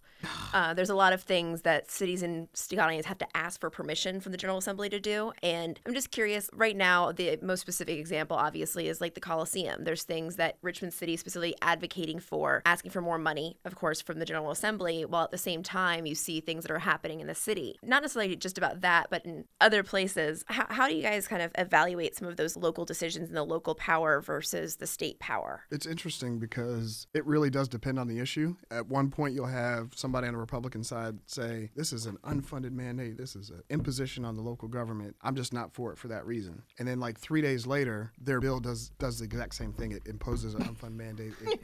[0.53, 4.19] Uh, there's a lot of things that cities and counties have to ask for permission
[4.19, 5.31] from the General Assembly to do.
[5.41, 9.83] And I'm just curious, right now, the most specific example, obviously, is like the Coliseum.
[9.83, 14.01] There's things that Richmond City is specifically advocating for, asking for more money, of course,
[14.01, 17.19] from the General Assembly, while at the same time, you see things that are happening
[17.19, 17.77] in the city.
[17.83, 20.43] Not necessarily just about that, but in other places.
[20.47, 23.43] How, how do you guys kind of evaluate some of those local decisions and the
[23.43, 25.63] local power versus the state power?
[25.71, 28.55] It's interesting because it really does depend on the issue.
[28.71, 32.71] At one point, you'll have somebody on the Republican side say, This is an unfunded
[32.71, 33.17] mandate.
[33.17, 35.15] This is an imposition on the local government.
[35.23, 36.62] I'm just not for it for that reason.
[36.78, 39.91] And then, like three days later, their bill does does the exact same thing.
[39.91, 41.34] It imposes an unfunded mandate.
[41.41, 41.60] It-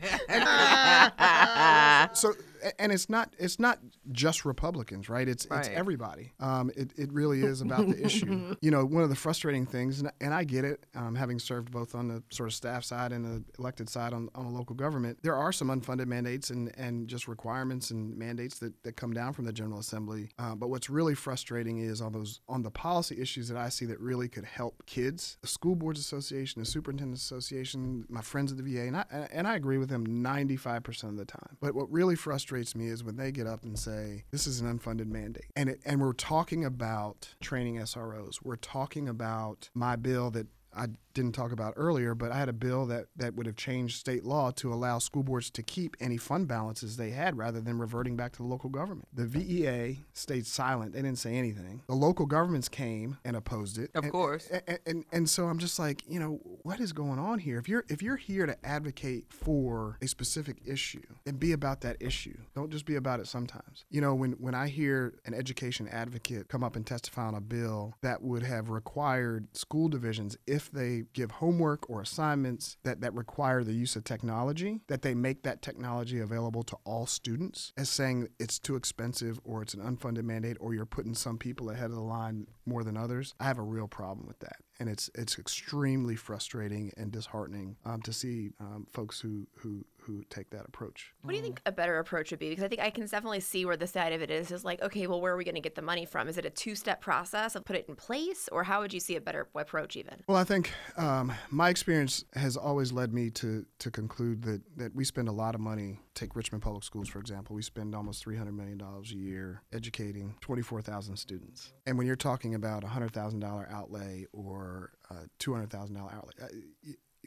[2.18, 2.34] so,
[2.80, 3.78] and it's not it's not
[4.12, 5.28] just Republicans, right?
[5.28, 6.34] It's it's everybody.
[6.40, 8.38] Um, it it really is about the issue.
[8.62, 11.72] You know, one of the frustrating things, and, and I get it, um, having served
[11.72, 14.76] both on the sort of staff side and the elected side on, on a local
[14.76, 19.14] government, there are some unfunded mandates and, and just requirements and mandates that, that come
[19.14, 20.30] down from the General Assembly.
[20.40, 23.86] Uh, but what's really frustrating is on those on the policy issues that I see
[23.86, 25.38] that really could help kids.
[25.42, 29.48] The School Boards Association, the Superintendent's Association, my friends at the VEA, and I, and
[29.48, 31.58] I agree with them 95% of the time.
[31.60, 34.80] But what really frustrates me is when they get up and say, this is an
[34.80, 35.46] unfunded mandate.
[35.56, 38.36] And, it, and we're talking about training SROs.
[38.44, 40.48] We're talking about my bill that
[40.80, 43.98] I didn't talk about earlier, but I had a bill that, that would have changed
[44.00, 47.78] state law to allow school boards to keep any fund balances they had rather than
[47.78, 49.08] reverting back to the local government.
[49.14, 50.94] The VEA stayed silent.
[50.94, 51.82] They didn't say anything.
[51.88, 53.92] The local governments came and opposed it.
[53.96, 54.48] Of And- course.
[54.68, 57.58] and, and and so I'm just like, you know, what is going on here?
[57.58, 61.98] If you're if you're here to advocate for a specific issue, and be about that
[62.00, 62.38] issue.
[62.56, 63.84] Don't just be about it sometimes.
[63.90, 67.42] You know, when when I hear an education advocate come up and testify on a
[67.42, 70.38] bill that would have required school divisions
[70.70, 75.14] if they give homework or assignments that that require the use of technology, that they
[75.14, 79.82] make that technology available to all students as saying it's too expensive or it's an
[79.82, 83.34] unfunded mandate or you're putting some people ahead of the line more than others.
[83.40, 88.02] I have a real problem with that and it's it's extremely frustrating and disheartening um,
[88.02, 91.14] to see um, folks who who who take that approach.
[91.22, 92.50] What do you think a better approach would be?
[92.50, 94.82] Because I think I can definitely see where the side of it is is like,
[94.82, 96.28] okay, well, where are we going to get the money from?
[96.28, 99.00] Is it a two step process of put it in place, or how would you
[99.00, 100.16] see a better approach even?
[100.28, 104.96] Well, I think um, my experience has always led me to to conclude that that
[104.96, 106.00] we spend a lot of money.
[106.20, 107.56] Take Richmond Public Schools for example.
[107.56, 111.72] We spend almost three hundred million dollars a year educating twenty four thousand students.
[111.86, 115.96] And when you're talking about a hundred thousand dollar outlay or uh, two hundred thousand
[115.96, 116.34] dollar outlay.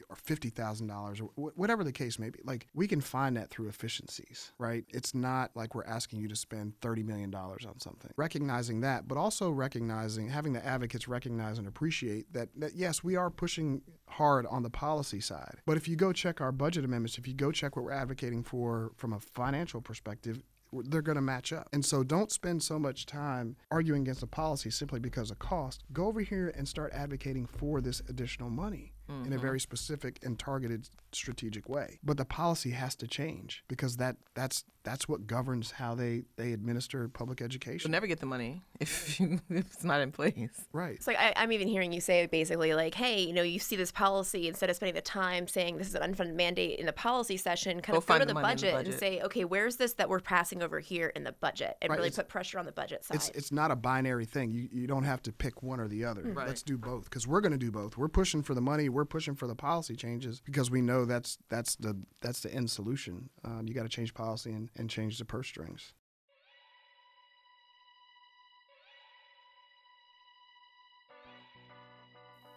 [0.09, 3.37] Or fifty thousand dollars, or wh- whatever the case may be, like we can find
[3.37, 4.85] that through efficiencies, right?
[4.89, 8.11] It's not like we're asking you to spend thirty million dollars on something.
[8.17, 13.15] Recognizing that, but also recognizing, having the advocates recognize and appreciate that that yes, we
[13.15, 15.57] are pushing hard on the policy side.
[15.65, 18.43] But if you go check our budget amendments, if you go check what we're advocating
[18.43, 20.41] for from a financial perspective,
[20.85, 21.67] they're going to match up.
[21.71, 25.83] And so don't spend so much time arguing against a policy simply because of cost.
[25.93, 29.37] Go over here and start advocating for this additional money in a mm-hmm.
[29.37, 31.99] very specific and targeted strategic way.
[32.03, 36.51] But the policy has to change because that that's that's what governs how they they
[36.51, 37.89] administer public education.
[37.89, 40.65] You'll never get the money if, you, if it's not in place.
[40.73, 40.95] Right.
[40.95, 43.75] It's like I, I'm even hearing you say basically like, hey, you know, you see
[43.75, 46.93] this policy instead of spending the time saying this is an unfunded mandate in the
[46.93, 49.21] policy session, kind Go of go to find the the money the budget, and say,
[49.21, 52.17] okay, where's this that we're passing over here in the budget, and Right, really it's-
[52.17, 53.15] put pressure on the budget side.
[53.15, 54.51] It's it's not a binary thing.
[54.51, 56.23] You you don't have to pick one or the other.
[56.23, 56.47] Right.
[56.47, 57.97] Let's do both because we're going to do both.
[57.97, 58.89] We're pushing for the money.
[58.89, 62.69] We're pushing for the policy changes because we know that's that's the that's the end
[62.69, 63.29] solution.
[63.45, 65.93] Um, you got to change policy and, and change the purse strings.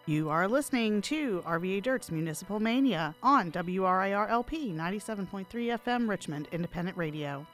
[0.05, 6.95] You are listening to RVA Dirt's Municipal Mania on WRIR LP 97.3 FM Richmond Independent
[6.95, 7.45] Radio.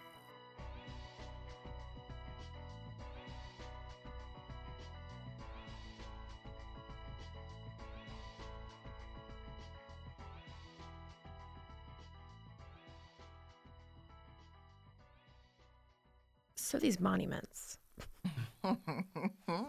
[16.73, 17.72] So these monuments.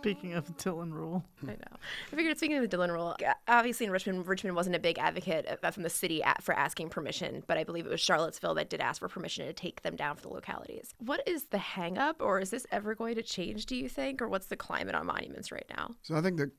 [0.00, 1.76] Speaking of the Dillon Rule, I know.
[2.12, 3.16] I figured speaking of the Dillon rule,
[3.48, 6.90] obviously in Richmond, Richmond wasn't a big advocate of- from the city at, for asking
[6.90, 9.96] permission, but I believe it was Charlottesville that did ask for permission to take them
[9.96, 10.94] down for the localities.
[10.98, 14.20] What is the hang up, or is this ever going to change, do you think?
[14.22, 15.94] Or what's the climate on monuments right now?
[16.02, 16.50] So I think the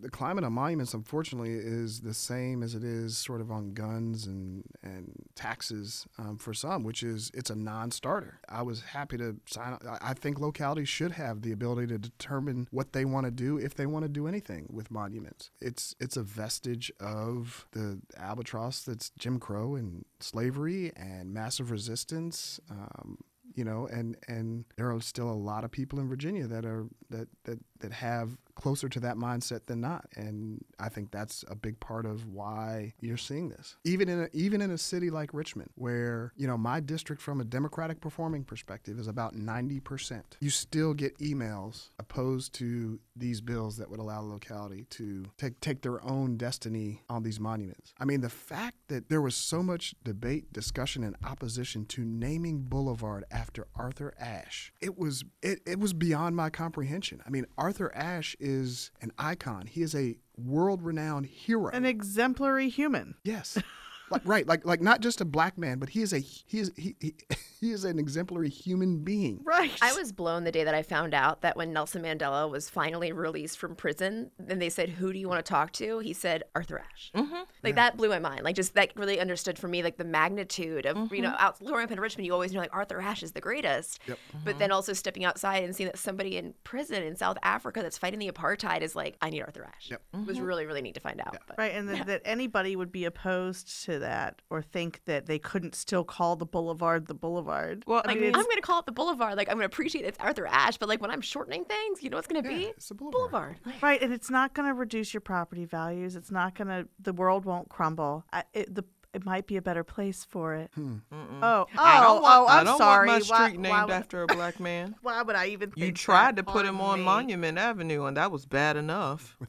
[0.00, 4.26] the climate on monuments, unfortunately, is the same as it is sort of on guns
[4.26, 8.40] and and taxes um, for some, which is it's a non-starter.
[8.48, 9.72] I was happy to sign.
[9.74, 9.82] up.
[9.86, 13.58] I I think localities should have the ability to determine what they want to do
[13.58, 15.50] if they want to do anything with monuments.
[15.60, 22.60] It's it's a vestige of the albatross that's Jim Crow and slavery and massive resistance.
[22.70, 23.18] Um,
[23.54, 26.86] you know, and and there are still a lot of people in Virginia that are
[27.10, 31.54] that that that have closer to that mindset than not, and I think that's a
[31.54, 33.76] big part of why you're seeing this.
[33.84, 37.40] Even in a, even in a city like Richmond, where you know my district from
[37.40, 43.40] a Democratic performing perspective is about ninety percent, you still get emails opposed to these
[43.40, 47.94] bills that would allow the locality to take take their own destiny on these monuments.
[48.00, 52.62] I mean, the fact that there was so much debate, discussion, and opposition to naming
[52.62, 57.22] Boulevard after Arthur Ashe, it was it, it was beyond my comprehension.
[57.24, 59.66] I mean, Arthur Ashe is an icon.
[59.66, 61.70] He is a world-renowned hero.
[61.70, 63.14] An exemplary human.
[63.24, 63.58] yes.
[64.10, 66.72] like right, like like not just a black man, but he is a he is
[66.76, 67.14] he he,
[67.60, 69.40] he is an exemplary human being.
[69.44, 69.76] Right.
[69.82, 73.12] I was blown the day that I found out that when Nelson Mandela was finally
[73.12, 76.44] released from prison, and they said, "Who do you want to talk to?" He said,
[76.54, 77.42] "Arthur Ashe." Mm-hmm.
[77.62, 78.44] Like that blew my mind.
[78.44, 81.44] Like just that really understood for me like the magnitude of you know mm-hmm.
[81.44, 84.00] out growing up in Richmond, you always know like Arthur Ashe is the greatest.
[84.06, 84.18] Yep.
[84.32, 84.58] But mm-hmm.
[84.58, 88.18] then also stepping outside and seeing that somebody in prison in South Africa that's fighting
[88.18, 89.90] the apartheid is like, I need Arthur Ashe.
[89.90, 90.02] Yep.
[90.14, 90.46] It was mm-hmm.
[90.46, 91.36] really really neat to find out.
[91.46, 95.38] But Right, and that, that anybody would be opposed to that or think that they
[95.38, 97.84] couldn't still call the boulevard the boulevard.
[97.86, 99.36] Well, I I mean, mean, I'm going to call it the Boulevard.
[99.36, 102.10] Like I'm going to appreciate it's Arthur Ashe, but like when I'm shortening things, you
[102.10, 103.56] know what's going to Yeah, be it's a boulevard.
[103.62, 103.82] Boulevard.
[103.82, 106.16] Right, and it's not going to reduce your property values.
[106.16, 106.88] It's not going to.
[107.00, 108.24] The world won't crumble.
[108.32, 108.84] I, it, the
[109.14, 110.70] it might be a better place for it.
[110.78, 111.00] Oh,
[111.42, 112.46] oh, I don't oh, want, oh!
[112.46, 113.08] I I'm don't sorry.
[113.08, 114.94] want my street why named would- after a black man.
[115.02, 115.72] Why would I even?
[115.76, 116.46] You tried that?
[116.46, 117.04] to put him on me.
[117.06, 119.38] Monument Avenue, and that was bad enough.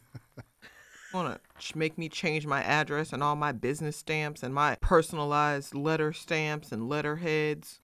[1.14, 5.74] Want to make me change my address and all my business stamps and my personalized
[5.74, 7.82] letter stamps and letterheads?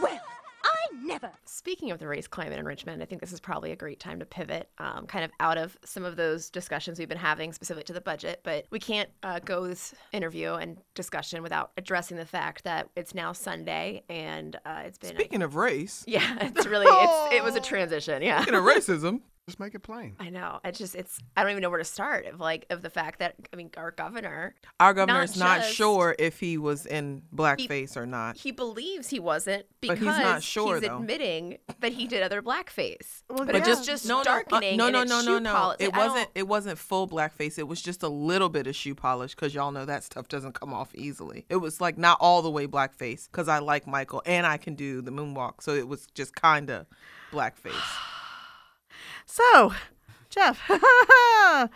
[0.00, 0.20] Well,
[0.62, 1.32] I never.
[1.44, 4.20] Speaking of the race climate in Richmond, I think this is probably a great time
[4.20, 7.84] to pivot, um, kind of out of some of those discussions we've been having specific
[7.86, 8.42] to the budget.
[8.44, 13.12] But we can't uh, go this interview and discussion without addressing the fact that it's
[13.12, 15.16] now Sunday and uh, it's been.
[15.16, 18.22] Speaking of race, yeah, it's really it's, it was a transition.
[18.22, 18.40] Yeah.
[18.42, 20.14] speaking of racism, Just make it plain.
[20.20, 20.60] I know.
[20.64, 23.18] It's just it's I don't even know where to start of like of the fact
[23.18, 26.86] that I mean our governor our governor Not is not just- sure if he was
[26.86, 28.36] in blackface or not.
[28.36, 30.98] he believes he wasn't But because he's not sure, he's though.
[30.98, 33.22] admitting that he did other blackface.
[33.28, 33.58] Well, but yeah.
[33.58, 34.76] it's just just no, no, uh, darkening.
[34.76, 35.52] no, and no, it's no, no, no.
[35.52, 35.76] polish.
[35.80, 36.30] It I don't- wasn't.
[36.34, 37.58] It wasn't full blackface.
[37.58, 40.52] It was just a little bit of shoe polish because y'all know that stuff doesn't
[40.52, 41.46] come off easily.
[41.48, 44.74] It was like not all the way blackface because I like Michael and I can
[44.74, 46.86] do the moonwalk, so it was just kind of
[47.32, 47.72] blackface.
[49.28, 49.74] So,
[50.30, 51.68] Jeff, how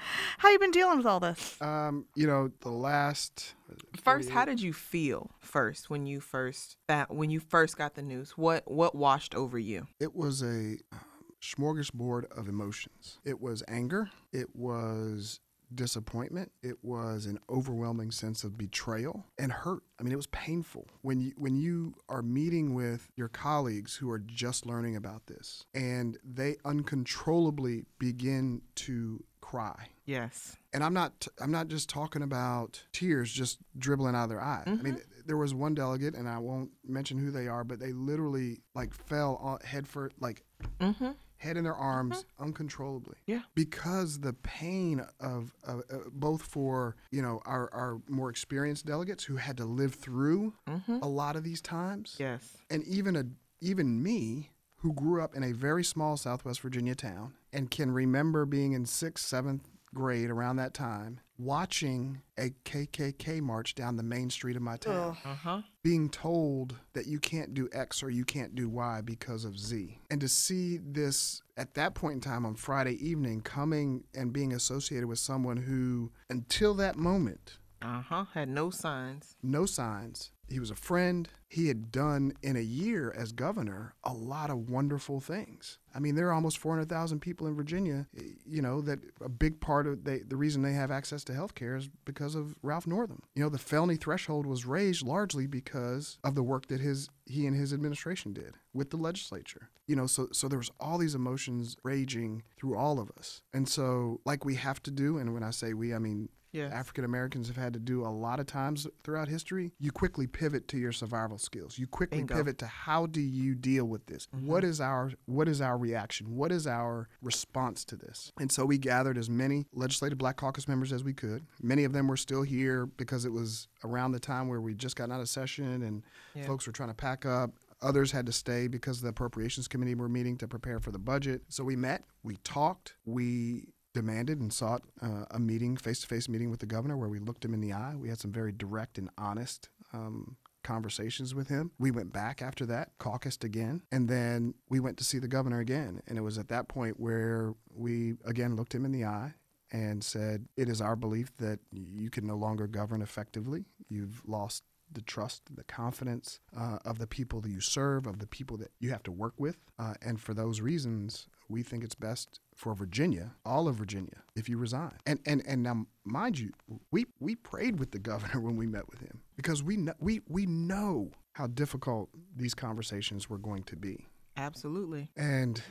[0.51, 1.61] you been dealing with all this?
[1.61, 3.55] Um, you know, the last
[4.03, 8.03] First, how did you feel first when you first that when you first got the
[8.03, 8.33] news?
[8.33, 9.87] What what washed over you?
[10.01, 11.01] it was a um,
[11.43, 13.19] smorgasbord of emotions.
[13.25, 14.11] It was anger.
[14.33, 15.41] It was
[15.75, 16.53] disappointment.
[16.63, 19.83] It was an overwhelming sense of betrayal and hurt.
[19.99, 24.11] I mean, it was painful when you when you are meeting with your colleagues who
[24.11, 29.89] are just learning about this and they uncontrollably begin to cry.
[30.05, 30.57] Yes.
[30.73, 34.65] And I'm not I'm not just talking about tears just dribbling out of their eyes.
[34.67, 37.93] I mean, there was one delegate, and I won't mention who they are, but they
[37.93, 40.43] literally like fell on head first, like
[40.81, 41.11] Mm-hmm.
[41.43, 43.17] Head in their arms uncontrollably.
[43.27, 43.41] Yeah.
[43.55, 49.25] Because the pain of, of uh, both for you know our, our more experienced delegates
[49.25, 50.55] who had to live through
[51.03, 52.57] a lot of these times, Yes.
[52.71, 53.25] and even a
[53.61, 58.45] even me who grew up in a very small Southwest Virginia town and can remember
[58.45, 64.31] being in sixth, seventh grade around that time, watching a KKK march down the main
[64.31, 65.63] street of my town, Uh huh.
[65.83, 69.99] being told that you can't do X or you can't do Y because of Z.
[70.11, 74.53] And to see this at that point in time on Friday evening coming and being
[74.53, 78.25] associated with someone who, until that moment, Uh huh.
[78.35, 79.37] Had no signs.
[79.43, 80.31] no signs.
[80.53, 81.29] He was a friend.
[81.49, 85.79] He had done in a year as governor a lot of wonderful things.
[85.95, 89.61] I mean, there are almost 400,000 people in Virginia, eh, you know, that a big
[89.61, 92.87] part of they, the reason they have access to health care is because of Ralph
[92.87, 93.23] Northam.
[93.35, 97.47] You know, the felony threshold was raised largely because of the work that his he
[97.47, 99.71] and his administration did with the legislature.
[99.87, 103.43] You know, so so there was all these emotions raging through all of us.
[103.53, 106.73] And so like we have to do and when I say we, I mean Yes.
[106.73, 110.69] African Americans have had to do a lot of times throughout history, you quickly pivot
[110.69, 111.79] to your survival skills.
[111.79, 112.35] You quickly Bingo.
[112.37, 114.29] pivot to how do you deal with this?
[114.33, 114.71] What mm-hmm.
[114.71, 116.37] is our what is our reaction?
[116.37, 118.33] What is our response to this?
[118.39, 121.47] And so we gathered as many legislative black caucus members as we could.
[121.63, 124.97] Many of them were still here because it was around the time where we just
[124.97, 126.03] gotten out of session and
[126.35, 126.47] Yeah.
[126.47, 127.53] folks were trying to pack up.
[127.81, 131.43] Others had to stay because the appropriations committee were meeting to prepare for the budget.
[131.49, 136.29] So we met, we talked, we demanded and sought uh, a meeting, face to face
[136.29, 137.95] meeting with the governor where we looked him in the eye.
[137.97, 141.73] We had some very direct and honest um, conversations with him.
[141.79, 145.61] We went back after that, caucused again, and then we went to see the governor
[145.61, 146.03] again.
[146.07, 149.35] And it was at that point where we again looked him in the eye
[149.71, 153.65] and said, It is our belief that you can no longer govern effectively.
[153.89, 158.27] You've lost the trust, the confidence uh, of the people that you serve, of the
[158.27, 159.57] people that you have to work with.
[159.79, 164.49] Uh, and for those reasons, we think it's best for Virginia, all of Virginia, if
[164.49, 164.97] you resign.
[165.07, 166.51] And and and now, mind you,
[166.91, 170.21] we we prayed with the governor when we met with him because we know, we
[170.29, 174.07] we know how difficult these conversations were going to be.
[174.37, 175.11] Absolutely.
[175.17, 175.63] And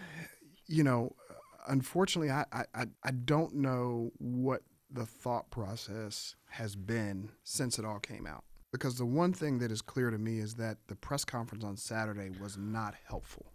[0.68, 1.16] you know,
[1.68, 4.62] unfortunately, I I I don't know what
[4.94, 8.44] the thought process has been since it all came out.
[8.72, 11.76] Because the one thing that is clear to me is that the press conference on
[11.76, 13.52] Saturday was not helpful.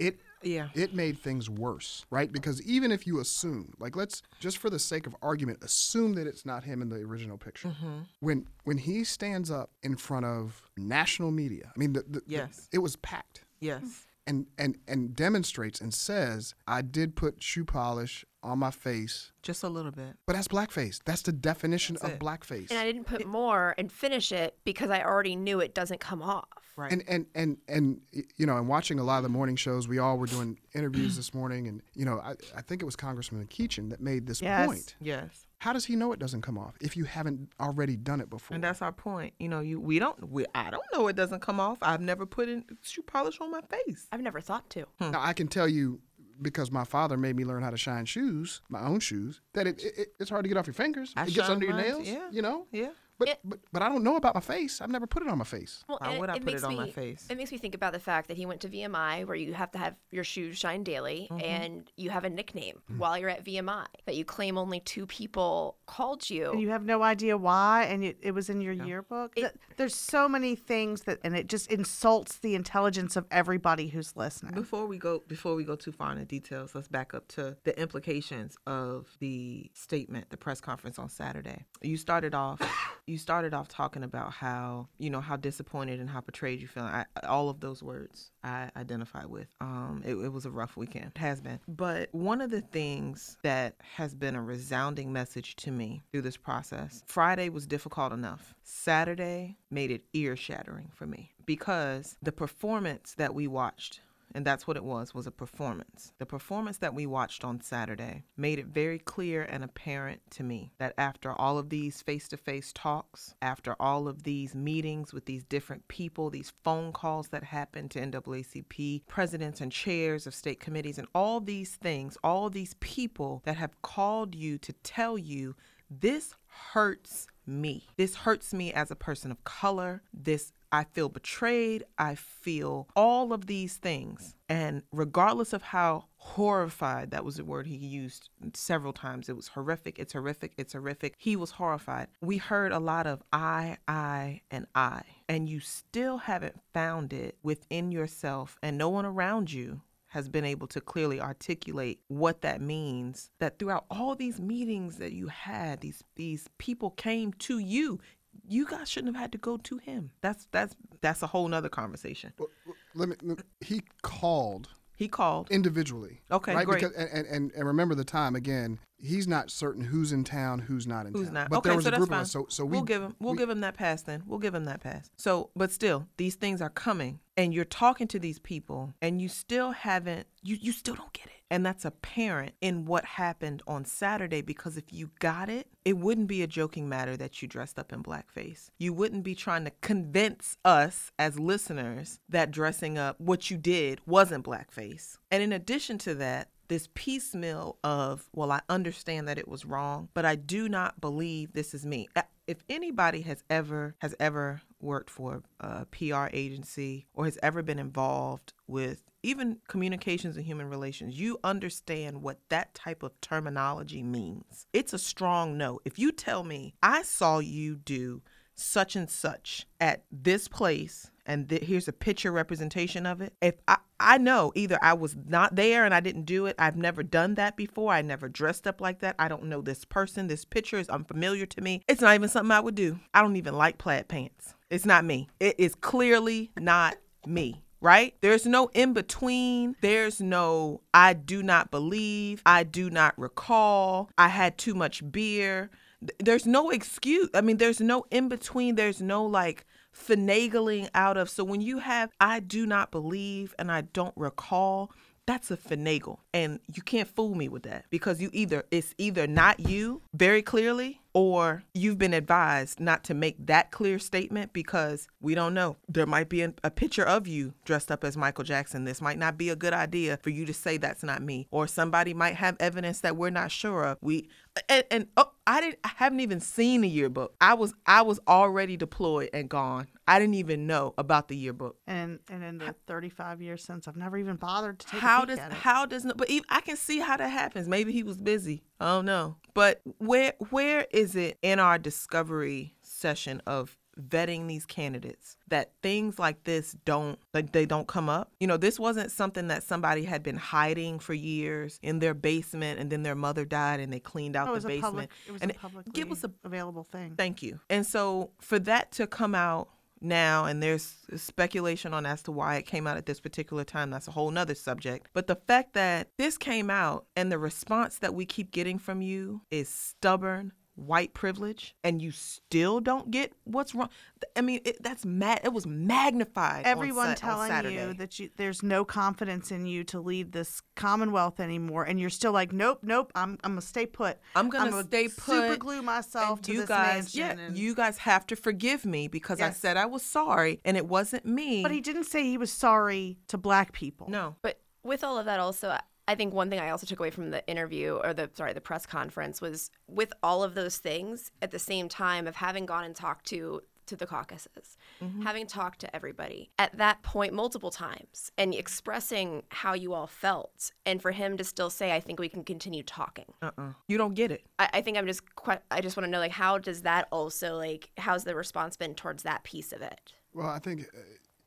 [0.00, 0.68] It Yeah.
[0.74, 2.30] it made things worse, right?
[2.30, 6.26] Because even if you assume, like let's just for the sake of argument, assume that
[6.26, 7.68] it's not him in the original picture.
[7.68, 7.98] Mm-hmm.
[8.20, 12.22] When when he stands up in front of national media, I mean, the, the, the-
[12.26, 12.68] Yes.
[12.72, 14.06] it was packed Yes.
[14.26, 19.62] And and and demonstrates and says, "I did put shoe polish on my face," Just
[19.62, 20.16] a little bit.
[20.26, 20.98] but that's blackface.
[21.04, 22.20] That's the definition That's of it.
[22.20, 22.70] blackface.
[22.70, 26.22] And I didn't put more and finish it because I already knew it doesn't come
[26.22, 26.48] off.
[26.74, 26.90] Right.
[26.90, 28.00] And and and and
[28.36, 31.16] you know, and watching a lot of the morning shows, we all were doing interviews
[31.16, 34.40] this morning, and you know, I, I think it was Congressman McEachin that made this
[34.40, 34.66] Yes.
[34.66, 34.96] point.
[35.00, 35.46] yes.
[35.64, 38.54] How does he know it doesn't come off if you haven't already done it before?
[38.54, 39.32] And that's our point.
[39.38, 41.78] You know, you we don't we I don't know it doesn't come off.
[41.80, 44.06] I've never put in shoe polish on my face.
[44.12, 44.84] I've never thought to.
[45.00, 45.12] Hmm.
[45.12, 46.00] Now I can tell you
[46.42, 49.82] because my father made me learn how to shine shoes, my own shoes, that it,
[49.82, 51.14] it it's hard to get off your fingers.
[51.16, 52.08] I it gets shine under your mine, nails.
[52.08, 52.28] yeah.
[52.30, 52.66] You know.
[52.70, 52.90] Yeah.
[53.18, 54.80] But, It- but but I don't know about my face.
[54.80, 55.84] I've never put it on my face.
[55.88, 57.26] Well, Why and would I put makes it on my me- face?
[57.30, 59.70] It makes me think about the fact that he went to VMI, where you have
[59.72, 61.44] to have your shoes shine daily, Mm-hmm.
[61.44, 62.98] and you have a nickname Mm.
[62.98, 66.50] while you're at VMI that you claim only two people called you.
[66.52, 69.94] and you have no idea why and it, it was in your yearbook It- there's
[69.94, 74.86] so many things that and it just insults the intelligence of everybody who's listening Before
[74.86, 78.56] we go before we go too far into details, let's back up to the implications
[78.66, 81.64] of the statement, the press conference on Saturday.
[81.82, 82.60] You started off
[83.06, 86.84] you started off talking about how, you know, how disappointed and how betrayed you feel.
[86.84, 89.48] I, all of those words I identify with.
[89.60, 91.12] Um it, it was a rough weekend.
[91.14, 91.60] It has been.
[91.68, 96.36] But one of the things that has been a resounding message to me through this
[96.36, 98.54] process, Friday was difficult enough.
[98.62, 104.00] Saturday made it ear shattering for me because the performance that we watched
[104.34, 108.24] and that's what it was was a performance the performance that we watched on saturday
[108.36, 113.34] made it very clear and apparent to me that after all of these face-to-face talks
[113.40, 118.00] after all of these meetings with these different people these phone calls that happened to
[118.00, 123.56] naacp presidents and chairs of state committees and all these things all these people that
[123.56, 125.54] have called you to tell you
[125.90, 126.34] this
[126.72, 127.86] hurts me.
[127.96, 130.02] This hurts me as a person of color.
[130.12, 131.84] This I feel betrayed.
[131.98, 134.34] I feel all of these things.
[134.48, 139.28] And regardless of how horrified, that was the word he used several times.
[139.28, 140.00] It was horrific.
[140.00, 140.54] It's horrific.
[140.56, 141.14] It's horrific.
[141.16, 142.08] He was horrified.
[142.20, 145.02] We heard a lot of I, I, and I.
[145.28, 150.44] And you still haven't found it within yourself and no one around you has been
[150.44, 155.80] able to clearly articulate what that means that throughout all these meetings that you had
[155.80, 157.98] these these people came to you
[158.46, 161.68] you guys shouldn't have had to go to him that's that's that's a whole nother
[161.68, 162.48] conversation Well,
[162.94, 163.16] Let me.
[163.22, 166.20] let- He called he called individually.
[166.30, 166.64] Okay, right?
[166.66, 166.80] great.
[166.82, 168.78] Because, and, and and remember the time again.
[169.04, 171.34] He's not certain who's in town, who's not in Who's town.
[171.34, 171.50] not?
[171.50, 172.18] But okay, there was so a group fine.
[172.18, 172.30] of us.
[172.32, 174.22] So so we we'll give him we'll we- give him that pass then.
[174.26, 175.10] We'll give him that pass.
[175.16, 179.28] So, but still, these things are coming, and you're talking to these people, and you
[179.28, 183.84] still haven't you you still don't get it, and that's apparent in what happened on
[183.84, 184.40] Saturday.
[184.40, 187.92] Because if you got it, it wouldn't be a joking matter that you dressed up
[187.92, 188.70] in blackface.
[188.78, 194.00] You wouldn't be trying to convince us as listeners that dressing up what you did
[194.06, 195.18] wasn't blackface.
[195.30, 200.08] And in addition to that, this piecemeal of, well, I understand that it was wrong,
[200.14, 202.08] but I do not believe this is me.
[202.46, 207.78] If anybody has ever has ever worked for a PR agency or has ever been
[207.78, 214.66] involved with even communications and human relations, you understand what that type of terminology means.
[214.74, 215.80] It's a strong no.
[215.86, 218.22] If you tell me, I saw you do
[218.54, 223.54] such and such at this place and th- here's a picture representation of it if
[223.68, 227.02] I, I know either i was not there and i didn't do it i've never
[227.02, 230.44] done that before i never dressed up like that i don't know this person this
[230.44, 233.54] picture is unfamiliar to me it's not even something i would do i don't even
[233.54, 236.96] like plaid pants it's not me it is clearly not
[237.26, 238.14] me right?
[238.22, 239.76] There's no in between.
[239.82, 242.40] There's no, I do not believe.
[242.46, 244.08] I do not recall.
[244.16, 245.70] I had too much beer.
[246.18, 247.28] There's no excuse.
[247.34, 248.76] I mean, there's no in between.
[248.76, 251.30] There's no like finagling out of.
[251.30, 254.90] So when you have, I do not believe and I don't recall,
[255.26, 256.18] that's a finagle.
[256.32, 260.42] And you can't fool me with that because you either, it's either not you very
[260.42, 265.76] clearly or you've been advised not to make that clear statement because we don't know.
[265.88, 268.84] There might be a, a, picture of you dressed up as Michael Jackson.
[268.84, 271.46] This might not be a good idea for you to say that's not me.
[271.52, 273.98] Or somebody might have evidence that we're not sure of.
[274.00, 274.28] We
[274.68, 277.34] and, and oh, I didn't I haven't even seen the yearbook.
[277.40, 279.86] I was I was already deployed and gone.
[280.08, 281.76] I didn't even know about the yearbook.
[281.86, 285.38] And and in the 35 years since, I've never even bothered to take how does
[285.38, 287.68] how does but even, I can see how that happens.
[287.68, 288.64] Maybe he was busy.
[288.80, 289.36] I don't know.
[289.54, 296.18] But where where is it in our discovery session of vetting these candidates that things
[296.18, 300.02] like this don't like they don't come up you know this wasn't something that somebody
[300.02, 304.00] had been hiding for years in their basement and then their mother died and they
[304.00, 306.10] cleaned out No, it was the a basement public, it was and a publicly give
[306.10, 307.14] us a available thing.
[307.16, 307.60] Thank you.
[307.70, 309.68] And so for that to come out
[310.04, 313.90] now, and there's speculation on as to why it came out at this particular time,
[313.90, 315.08] that's a whole nother subject.
[315.12, 319.00] But the fact that this came out and the response that we keep getting from
[319.00, 323.88] you is stubborn white privilege and you still don't get what's wrong
[324.34, 327.76] i mean it, that's mad it was magnified Everyone on telling Saturday.
[327.76, 332.10] you that you there's no confidence in you to lead this Commonwealth anymore, and you're
[332.10, 334.18] still like, nope, nope, I'm I'm gonna stay put.
[334.34, 335.14] I'm gonna gonna stay put.
[335.22, 337.38] super glue myself to you this guys, mansion.
[337.38, 340.76] yeah, and- you guys have to forgive me because I said I was sorry and
[340.76, 341.62] it wasn't me.
[341.62, 344.08] But he didn't say he was sorry to black people.
[344.10, 345.76] no, But with all of that, also,
[346.08, 348.52] I- I think one thing I also took away from the interview or the sorry
[348.52, 352.66] the press conference was with all of those things at the same time of having
[352.66, 354.78] gone and talked to to the caucuses,
[355.24, 360.72] having talked to everybody at that point multiple times and expressing how you all felt,
[360.86, 363.74] and for him to still say, "I think we can continue talking." uh-uh.
[363.86, 364.46] You don't get it.
[364.58, 367.08] I, I think I'm just que- I just want to know like how does that
[367.12, 370.14] also like how's the response been towards that piece of it?
[370.32, 371.00] Well, I think uh,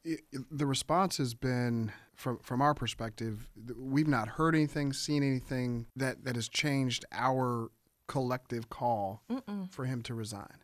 [0.03, 3.47] it, the response has been from from our perspective.
[3.77, 7.71] We've not heard anything, seen anything that that has changed our
[8.07, 9.21] collective call
[9.69, 10.57] for him to resign.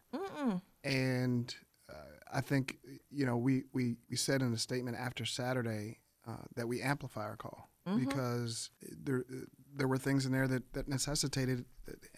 [0.84, 1.54] And
[1.90, 1.94] uh,
[2.34, 2.78] I think
[3.10, 7.22] you know we, we we said in a statement after Saturday uh, that we amplify
[7.24, 9.24] our call because there
[9.76, 11.66] there were things in there that, that necessitated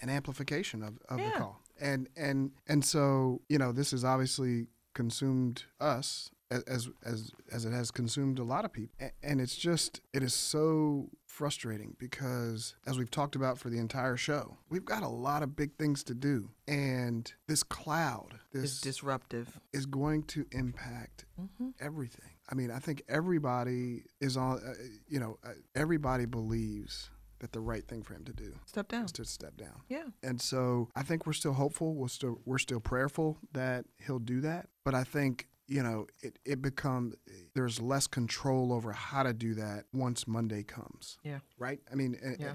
[0.02, 1.62] an amplification of, of the call.
[1.80, 7.72] And and and so you know this has obviously consumed us as as as it
[7.72, 8.94] has consumed a lot of people
[9.24, 14.16] and it's just it is so frustrating because as we've talked about for the entire
[14.16, 19.60] show we've got a lot of big things to do and this cloud this disruptive.
[19.74, 21.72] is going to impact Mm-hmm.
[21.82, 24.72] everything i mean i think everybody is on uh,
[25.08, 29.04] you know uh, everybody believes that the right thing for him to do Step down.
[29.04, 30.06] is to step down Yeah.
[30.24, 31.94] and so I think we're still hopeful.
[31.94, 34.70] We're still we're still prayerful that he'll do that.
[34.86, 37.14] But I think you know it it become
[37.54, 41.18] there's less control over how to do that once Monday comes.
[41.24, 41.40] Yeah.
[41.58, 41.80] Right.
[41.92, 42.54] I mean, Yeah.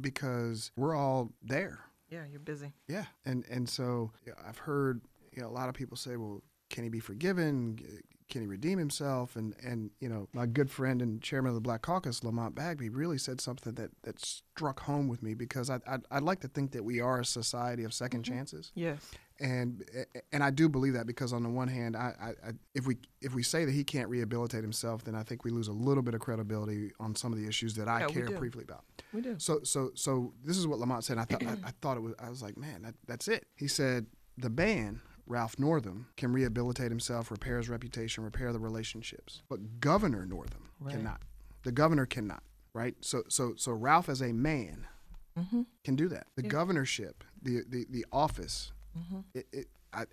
[0.00, 1.80] because we're all there.
[2.10, 2.72] Yeah, you're busy.
[2.88, 3.06] Yeah.
[3.24, 5.00] And and so yeah, I've heard
[5.32, 7.78] you know, a lot of people say, well, can he be forgiven?
[8.28, 9.36] Can he redeem himself?
[9.36, 12.88] And and you know, my good friend and chairman of the Black Caucus, Lamont Bagby,
[12.88, 16.48] really said something that that struck home with me because I I'd, I'd like to
[16.48, 18.22] think that we are a society of 2nd mm-hmm.
[18.22, 19.10] chances, Yes.
[19.40, 19.84] And
[20.32, 23.34] and I do believe that because on the one hand, I, I, if we if
[23.34, 26.14] we say that he can't rehabilitate himself, then I think we lose a little bit
[26.14, 28.84] of credibility on some of the issues that I Yeah, care briefly about.
[29.12, 29.36] We do.
[29.38, 31.18] So so so this is what Lamont said.
[31.18, 32.14] I thought I, I thought it was.
[32.18, 33.46] I was like, man, that, that's it.
[33.56, 34.06] He said
[34.38, 35.00] the ban.
[35.28, 40.92] Ralph Northam can rehabilitate himself, repair his reputation, repair the relationships, but Governor Northam Right.
[40.94, 41.20] cannot.
[41.64, 42.44] The governor cannot.
[42.72, 42.94] Right.
[43.00, 44.86] So so so Ralph as a man
[45.36, 45.62] Mm-hmm.
[45.84, 46.28] can do that.
[46.36, 49.20] The governorship, the the, the office, Mm-hmm.
[49.34, 50.04] it, it I, I-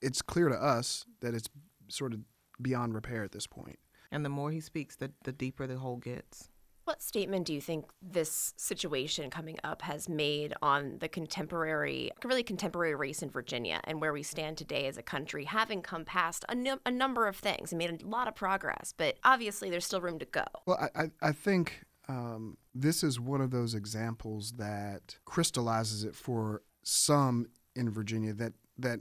[0.00, 1.48] it's clear to us that it's
[1.88, 2.20] sort of
[2.62, 3.78] beyond repair at this point.
[4.12, 6.50] And the more he speaks, the, the deeper the hole gets.
[6.84, 12.42] What statement do you think this situation coming up has made on the contemporary, really
[12.42, 16.44] contemporary race in Virginia and where we stand today as a country, having come past
[16.48, 19.84] a, num- a number of things and made a lot of progress, but obviously there's
[19.84, 20.44] still room to go.
[20.64, 26.14] Well, I, I, I think um, this is one of those examples that crystallizes it
[26.14, 27.48] for some
[27.78, 29.00] in Virginia that that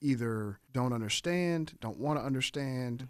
[0.00, 3.08] either don't understand, don't want to understand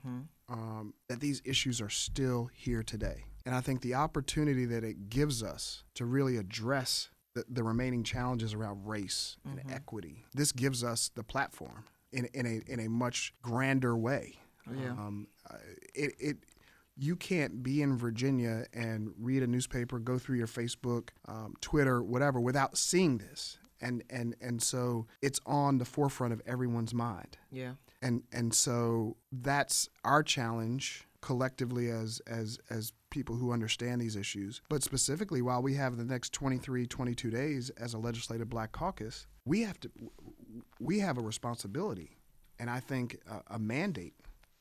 [0.49, 3.25] um, that these issues are still here today.
[3.47, 8.05] And I think the opportunity that it gives us to really address the, the remaining
[8.05, 12.89] challenges around race and equity, this gives us the platform in, in a in a
[12.89, 14.39] much grander way.
[14.73, 14.91] Yeah.
[14.91, 15.57] Um, uh,
[15.95, 16.37] it, it
[16.97, 22.03] you can't be in Virginia and read a newspaper, go through your Facebook, um, Twitter,
[22.03, 23.59] whatever, without seeing this.
[23.81, 27.37] And and and so it's on the forefront of everyone's mind.
[27.51, 27.73] Yeah.
[28.03, 34.61] and and so that's our challenge collectively as as as people who understand these issues.
[34.69, 39.27] But specifically while we have the next 23 22 days as a legislative black caucus
[39.45, 39.91] we have to
[40.81, 42.17] we have a responsibility
[42.59, 44.15] and i think a, a mandate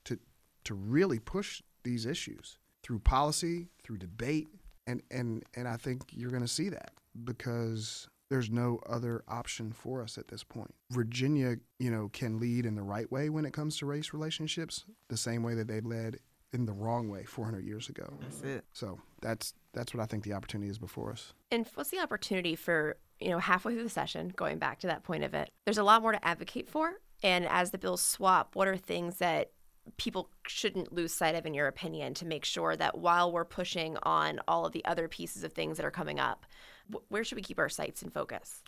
[0.06, 0.20] to
[0.64, 4.48] to really push these issues through policy through debate.
[4.86, 6.92] And and and i think you're going to see that
[7.24, 10.74] because there's no other option for us at this point.
[10.90, 14.86] Virginia, you know, can lead in the right way when it comes to race relationships,
[15.08, 16.18] the same way that they led
[16.52, 18.12] in the wrong way 400 years ago.
[18.22, 18.66] That's it.
[18.74, 21.34] So that's that's what I think the opportunity is before us.
[21.52, 25.04] And what's the opportunity for, you know, halfway through the session, going back to that
[25.04, 26.94] point of it, there's a lot more to advocate for.
[27.22, 29.52] And as the bills swap, what are things that
[29.98, 33.96] people shouldn't lose sight of, in your opinion, to make sure that while we're pushing
[34.02, 36.73] on all of the other pieces of things that are coming up, wh-
[37.10, 38.62] where should we keep our sights and focus?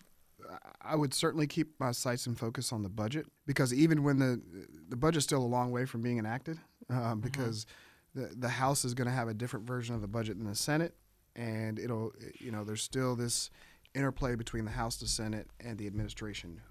[0.81, 4.41] I would certainly keep my sights and focus on the budget because even when the
[4.89, 6.59] the budget's still a long way from being enacted,
[6.89, 7.65] um, because
[8.13, 10.55] the the House is going to have a different version of the budget than the
[10.55, 10.95] Senate,
[11.35, 13.49] and it'll you know there's still this
[13.93, 16.61] interplay between the House, the Senate, and the administration,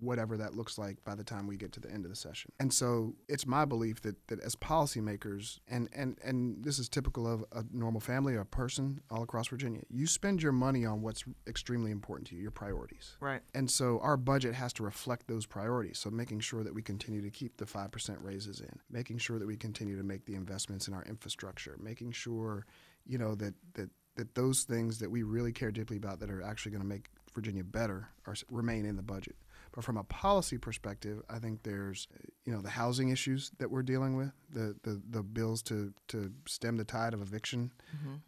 [0.00, 2.52] whatever that looks like by the time we get to the end of the session.
[2.60, 7.26] And so it's my belief that, that as policymakers, and, and, and this is typical
[7.26, 11.24] of a normal family, a person all across Virginia, you spend your money on what's
[11.46, 13.16] extremely important to you, your priorities.
[13.20, 13.42] Right.
[13.54, 15.98] And so our budget has to reflect those priorities.
[15.98, 19.46] So making sure that we continue to keep the 5% raises in, making sure that
[19.46, 22.66] we continue to make the investments in our infrastructure, making sure,
[23.06, 26.42] you know, that, that, that those things that we really care deeply about that are
[26.42, 29.36] actually going to make Virginia better are, remain in the budget.
[29.74, 32.06] But from a policy perspective, I think there's,
[32.44, 36.30] you know, the housing issues that we're dealing with, the the, the bills to, to
[36.46, 37.72] stem the tide of eviction.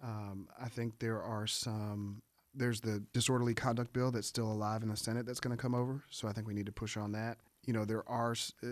[0.02, 2.22] Um, I think there are some.
[2.58, 5.74] There's the disorderly conduct bill that's still alive in the Senate that's going to come
[5.74, 6.02] over.
[6.10, 7.36] So I think we need to push on that.
[7.66, 8.66] You know, there are, uh,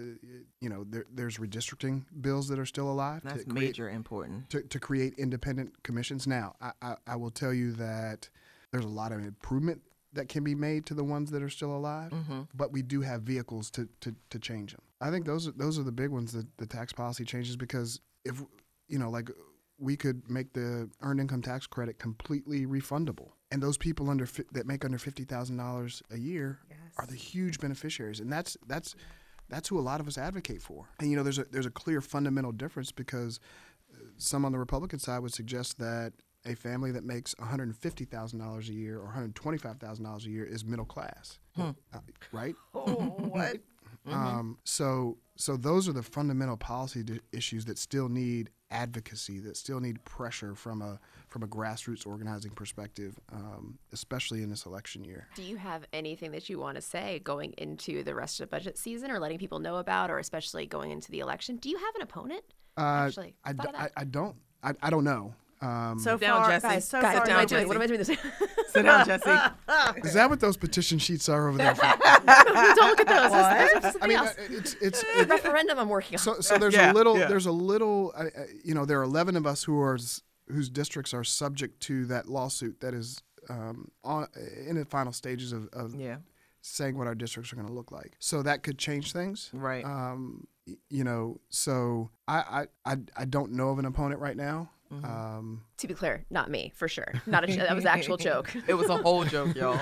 [0.60, 3.20] you know, there, there's redistricting bills that are still alive.
[3.22, 4.48] to That's create- major important.
[4.50, 6.26] to, to create independent commissions.
[6.26, 8.28] Now, I, I, I will tell you that
[8.72, 9.82] there's a lot of improvement
[10.14, 12.42] that can be made to the ones that are still alive, mm-hmm.
[12.54, 14.82] but we do have vehicles to, to, to change them.
[15.00, 18.00] I think those are, those are the big ones, that the tax policy changes, because
[18.24, 18.42] if,
[18.88, 19.30] you know, like
[19.78, 23.30] we could make the earned income tax credit completely refundable.
[23.50, 26.58] And those people under fi- that make under fifty thousand dollars a year
[26.98, 28.96] are the huge beneficiaries, and that's that's
[29.48, 30.88] that's who a lot of us advocate for.
[30.98, 33.38] And you know, there's a there's a clear fundamental difference because
[33.92, 36.12] uh, some on the Republican side would suggest that
[36.46, 41.72] a family that makes $150,000 a year or $125,000 a year is middle class, uh,
[42.32, 42.54] right?
[42.72, 43.56] what?
[44.06, 49.56] Um, so, so those are the fundamental policy di- issues that still need advocacy, that
[49.56, 55.04] still need pressure from a from a grassroots organizing perspective, um, especially in this election
[55.04, 55.26] year.
[55.36, 58.50] Do you have anything that you want to say going into the rest of the
[58.54, 61.56] budget season or letting people know about, or especially going into the election?
[61.56, 62.44] Do you have an opponent?
[62.76, 63.92] Uh, Actually, I, thought d- of I, that.
[63.96, 65.34] I don't I, I don't know.
[65.64, 66.66] Um, So down, far, Jesse.
[66.68, 67.60] guys, so Guys, far, what am I down, doing?
[67.60, 67.66] Jesse.
[67.68, 68.08] What am I doing this?
[68.72, 69.52] Sit down, Jesse.
[70.08, 71.74] is that what those petition sheets are over there?
[71.74, 71.82] For?
[72.26, 73.32] Don't look at those.
[73.72, 74.34] Those- those are I mean, uh, else.
[74.50, 76.18] it's it's The referendum I'm working on.
[76.18, 77.26] so so there's Yeah, a little yeah.
[77.26, 78.28] there's a little uh, uh,
[78.64, 79.98] you know there are 11 of us who are
[80.48, 84.26] whose districts are subject to that lawsuit that is um, on
[84.66, 86.16] in the final stages of, of Yeah.
[86.62, 89.84] saying what our districts are going to look like so that could change things Right.
[89.84, 90.46] um,
[90.90, 94.70] you know so I, I I I don't know of an opponent right now
[95.02, 95.04] Mm-hmm.
[95.38, 97.12] um, to be clear, not me for sure.
[97.26, 98.54] Not a that was an actual joke.
[98.68, 99.78] It was a whole joke, y'all.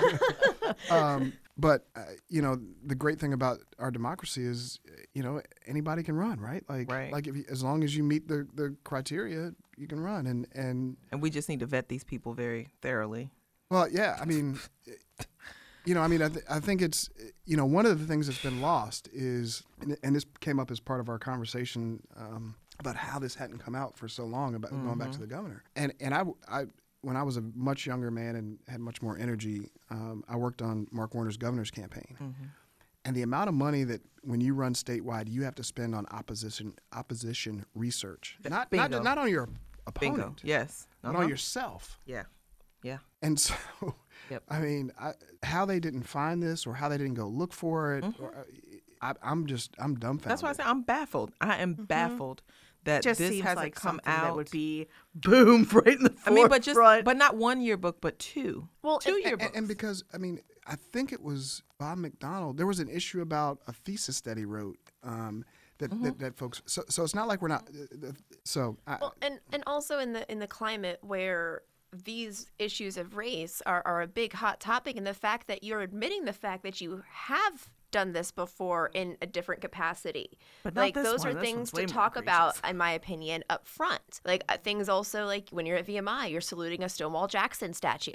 [0.89, 4.79] um, but uh, you know the great thing about our democracy is
[5.13, 7.11] you know anybody can run right like Right.
[7.11, 10.47] like if you, as long as you meet the, the criteria you can run and
[10.53, 13.29] and and we just need to vet these people very thoroughly.
[13.69, 14.59] well yeah I mean
[15.85, 17.09] you know I mean I, th- I think it's
[17.45, 20.71] you know one of the things that's been lost is and, and this came up
[20.71, 24.55] as part of our conversation um, about how this hadn't come out for so long
[24.55, 26.65] about going back to the governor and and I, I-
[27.01, 30.61] when I was a much younger man and had much more energy um, I worked
[30.61, 32.33] on Mark Warner's governor's campaign
[33.05, 36.05] and the amount of money that when you run statewide you have to spend on
[36.11, 39.01] opposition opposition research not not, Bingo.
[39.03, 39.49] not on your
[39.85, 40.35] opponent, Bingo.
[40.43, 40.87] Yes.
[41.01, 41.23] but Uh-huh.
[41.23, 42.23] on yourself Yeah.
[42.83, 42.99] Yeah.
[43.21, 43.53] and so
[44.29, 44.43] Yep.
[44.49, 45.11] I mean I,
[45.43, 48.43] how they didn't find this or how they didn't go look for it or, uh,
[49.03, 51.31] I, I'm just I'm dumbfounded That's why I say I'm baffled.
[51.41, 52.41] I am baffled
[52.85, 54.23] that Just this seems hasn't like come out.
[54.23, 56.27] that would be boom right in the forefront.
[56.27, 57.05] I mean, but just forefront.
[57.05, 58.67] but not one yearbook, but two.
[58.81, 59.45] Well, two and- yearbooks.
[59.47, 62.55] and, and because I mean, I think it was Bob McDonnell.
[62.57, 65.43] There was an issue about a thesis that he wrote um,
[65.79, 66.03] that, Mm-hmm.
[66.03, 66.61] that that folks.
[66.65, 67.67] So so it's not like we're not.
[67.69, 68.11] Uh, uh,
[68.45, 71.61] so I, Well, and and also in the in the climate where
[72.05, 75.81] these issues of race are, are a big hot topic, and the fact that you're
[75.81, 80.37] admitting the fact that you have done this before in a different capacity.
[80.63, 81.29] But like those one.
[81.29, 84.19] are This things to talk about, in my opinion, up front.
[84.25, 88.11] Like uh, things also like when you're at VMI, you're saluting a Stonewall Jackson statue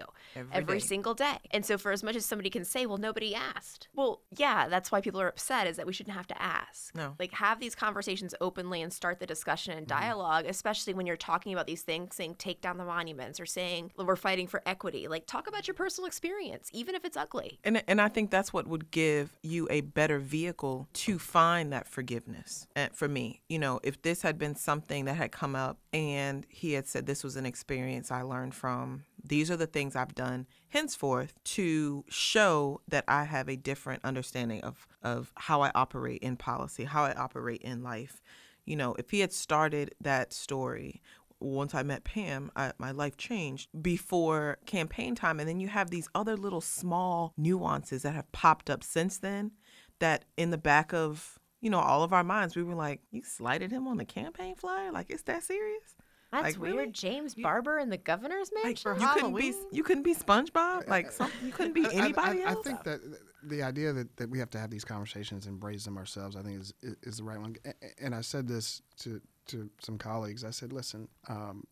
[0.52, 0.86] Every day.
[0.86, 1.38] single day.
[1.50, 3.88] And so for as much as somebody can say, well, nobody asked.
[3.94, 6.94] Well, yeah, that's why people are upset is that we shouldn't have to ask.
[6.94, 7.14] No.
[7.18, 10.00] Like have these conversations openly and start the discussion and Mm-hmm.
[10.00, 13.92] dialogue, especially when you're talking about these things, saying take down the monuments or saying
[13.96, 15.06] we're fighting for equity.
[15.08, 17.58] Like talk about your personal experience, even if it's ugly.
[17.64, 21.86] And and I think that's what would give you a better vehicle to find that
[21.86, 22.66] forgiveness.
[22.74, 26.46] And for me, you know, if this had been something that had come up and
[26.48, 30.14] he had said this was an experience I learned from, these are the things I've
[30.14, 36.22] done henceforth to show that I have a different understanding of of how I operate
[36.22, 38.20] in policy, how I operate in life.
[38.64, 41.00] You know, if he had started that story
[41.40, 45.38] once I met Pam, I, my life changed before campaign time.
[45.40, 49.52] And then you have these other little small nuances that have popped up since then
[50.00, 53.22] that in the back of, you know, all of our minds, we were like, you
[53.22, 54.90] slighted him on the campaign flyer?
[54.92, 55.94] Like, is that serious?
[56.30, 56.76] That's Like, weird.
[56.76, 56.90] really?
[56.92, 58.94] James Barber in the governor's mansion.
[58.94, 59.66] for You couldn't be Halloween?
[59.72, 60.86] you couldn't be SpongeBob?
[60.86, 62.66] Like some, you couldn't be I- I- anybody I, else?
[62.66, 63.00] I think that
[63.44, 66.42] the idea that, that we have to have these conversations and raise them ourselves, I
[66.42, 67.56] think is is, is the right one.
[67.64, 70.44] A- a- And I said this to to some colleagues.
[70.44, 71.64] I said, listen, um,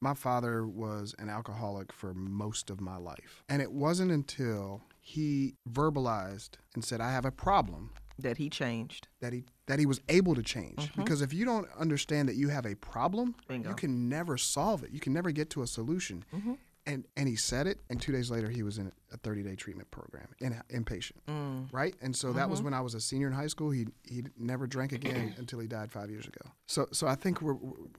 [0.00, 5.54] my father was an alcoholic for most of my life, and it wasn't until he
[5.68, 7.90] verbalized and said, "I have a problem."
[8.20, 9.06] that he changed.
[9.20, 11.02] That he that he was able to change Mm-hmm.
[11.02, 13.68] because if you don't understand that you have a problem, Bingo.
[13.70, 14.90] you can never solve it.
[14.90, 16.24] You can never get to a solution.
[16.34, 16.54] Mm-hmm.
[16.88, 19.54] And and he said it, and two days later he was in a 30 day
[19.54, 21.68] treatment program, in inpatient, Mm.
[21.70, 21.94] right?
[22.00, 22.50] And so that Mm-hmm.
[22.50, 23.70] was when I was a senior in high school.
[23.70, 26.40] He he never drank again until he died five years ago.
[26.66, 27.58] So so I think we're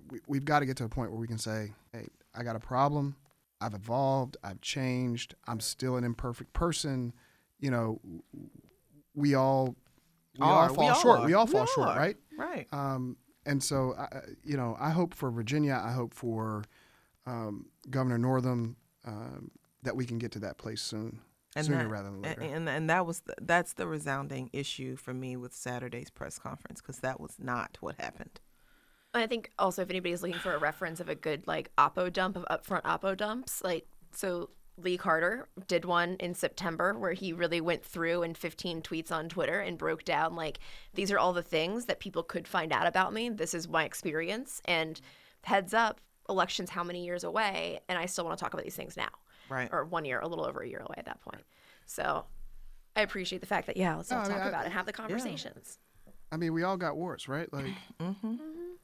[0.10, 2.56] we, we've got to get to a point where we can say, hey, I got
[2.56, 3.16] a problem.
[3.62, 4.38] I've evolved.
[4.44, 5.36] I've changed.
[5.48, 7.14] I'm still an imperfect person.
[7.60, 8.00] You know,
[9.14, 9.76] we all
[10.38, 10.70] we all Are.
[10.70, 11.20] fall all short.
[11.20, 11.26] are.
[11.26, 11.98] We all fall short, are.
[11.98, 12.18] right?
[12.38, 12.68] Right.
[12.72, 16.64] Um, and so, I- you know, I hope for Virginia, I hope for
[17.30, 18.76] um, Governor Northam
[19.06, 19.52] um,
[19.84, 21.20] that we can get to that place soon,
[21.60, 22.56] sooner that, rather than and- later.
[22.56, 26.82] And, and that was the, that's the resounding issue for me with Saturday's press conference
[26.82, 28.40] because that was not what happened.
[29.14, 32.12] And I think also if anybody's looking for a reference of a good like oppo
[32.14, 37.34] dump of upfront oppo dumps, like so Lee Carter did one in September where he
[37.34, 40.60] really went through in 15 tweets on Twitter and broke down like
[40.94, 43.30] these are all the things that people could find out about me.
[43.30, 45.02] This is my experience and
[45.44, 46.00] heads up,
[46.30, 49.10] elections how many years away and I still want to talk about these things now.
[49.50, 49.68] Right.
[49.72, 51.44] Or one year, a little over a year away at that point.
[51.88, 52.26] So
[52.96, 54.66] I appreciate the fact that yeah, let's all No, I mean, talk I- about it
[54.66, 55.80] and have the conversations.
[56.32, 57.52] I mean, we all got warts, right?
[57.52, 57.66] Like,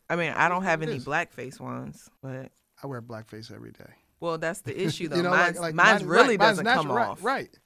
[0.10, 3.92] I mean, I don't have any blackface ones, but I wear blackface every day.
[4.20, 5.18] well, that's the issue though.
[5.18, 7.24] you know, mine's, like mine's mine- really right, doesn't natural, come right, off.
[7.24, 7.60] Right.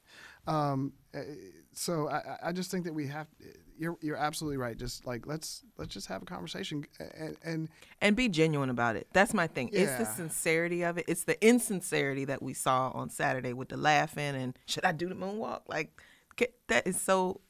[0.47, 1.19] Um, uh,
[1.73, 3.27] so I, I- I just think that we have.
[3.79, 4.77] You're you're absolutely right.
[4.77, 7.69] Just like let's let's just have a conversation and, and
[8.01, 9.07] and be genuine about it.
[9.13, 9.69] That's my thing.
[9.71, 11.05] It's the sincerity of it.
[11.07, 15.07] It's the insincerity that we saw on Saturday with the laughing and should I do
[15.07, 15.61] the moonwalk?
[15.67, 16.01] Like
[16.67, 17.41] that is so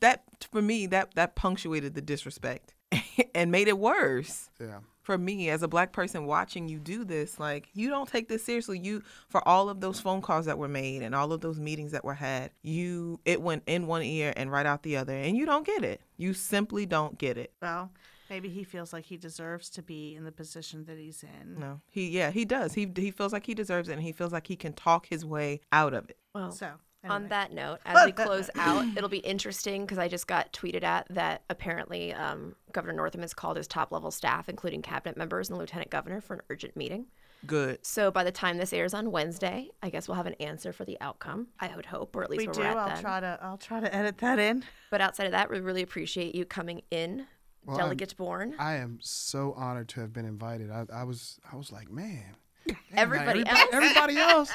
[0.00, 2.74] that for me that that punctuated the disrespect
[3.34, 4.50] and made it worse.
[4.60, 4.78] yeah.
[5.02, 8.44] For me as a black person watching you do this, like you don't take this
[8.44, 8.78] seriously.
[8.78, 11.90] You for all of those phone calls that were made and all of those meetings
[11.92, 15.36] that were had, you it went in one ear and right out the other and
[15.36, 16.00] you don't get it.
[16.16, 17.52] You simply don't get it.
[17.60, 17.90] Well,
[18.30, 21.58] maybe he feels like he deserves to be in the position that he's in.
[21.58, 22.74] No, he yeah he does.
[22.74, 25.24] He he feels like he deserves it, and he feels like he can talk his
[25.24, 26.16] way out of it.
[26.34, 26.74] Well, So,
[27.08, 30.84] On that note, as we close out, it'll be interesting because I just got tweeted
[30.84, 35.48] at that apparently um, Governor Northam has called his top level staff, including cabinet members
[35.48, 37.06] and the lieutenant governor, for an urgent meeting.
[37.44, 37.84] Good.
[37.84, 40.84] So by the time this airs on Wednesday, I guess we'll have an answer for
[40.84, 41.48] the outcome.
[41.58, 42.62] I would hope, or at least we do.
[42.62, 43.00] I'll then.
[43.00, 43.36] try to.
[43.42, 44.62] I'll try to edit that in.
[44.90, 47.26] But outside of that, we really appreciate you coming in,
[47.64, 48.54] Well, I'm- delegate Bourne.
[48.60, 50.70] I am so honored to have been invited.
[50.70, 52.36] I, I was I was like, man.
[52.94, 53.68] Everybody everybody, else.
[53.72, 54.52] everybody else.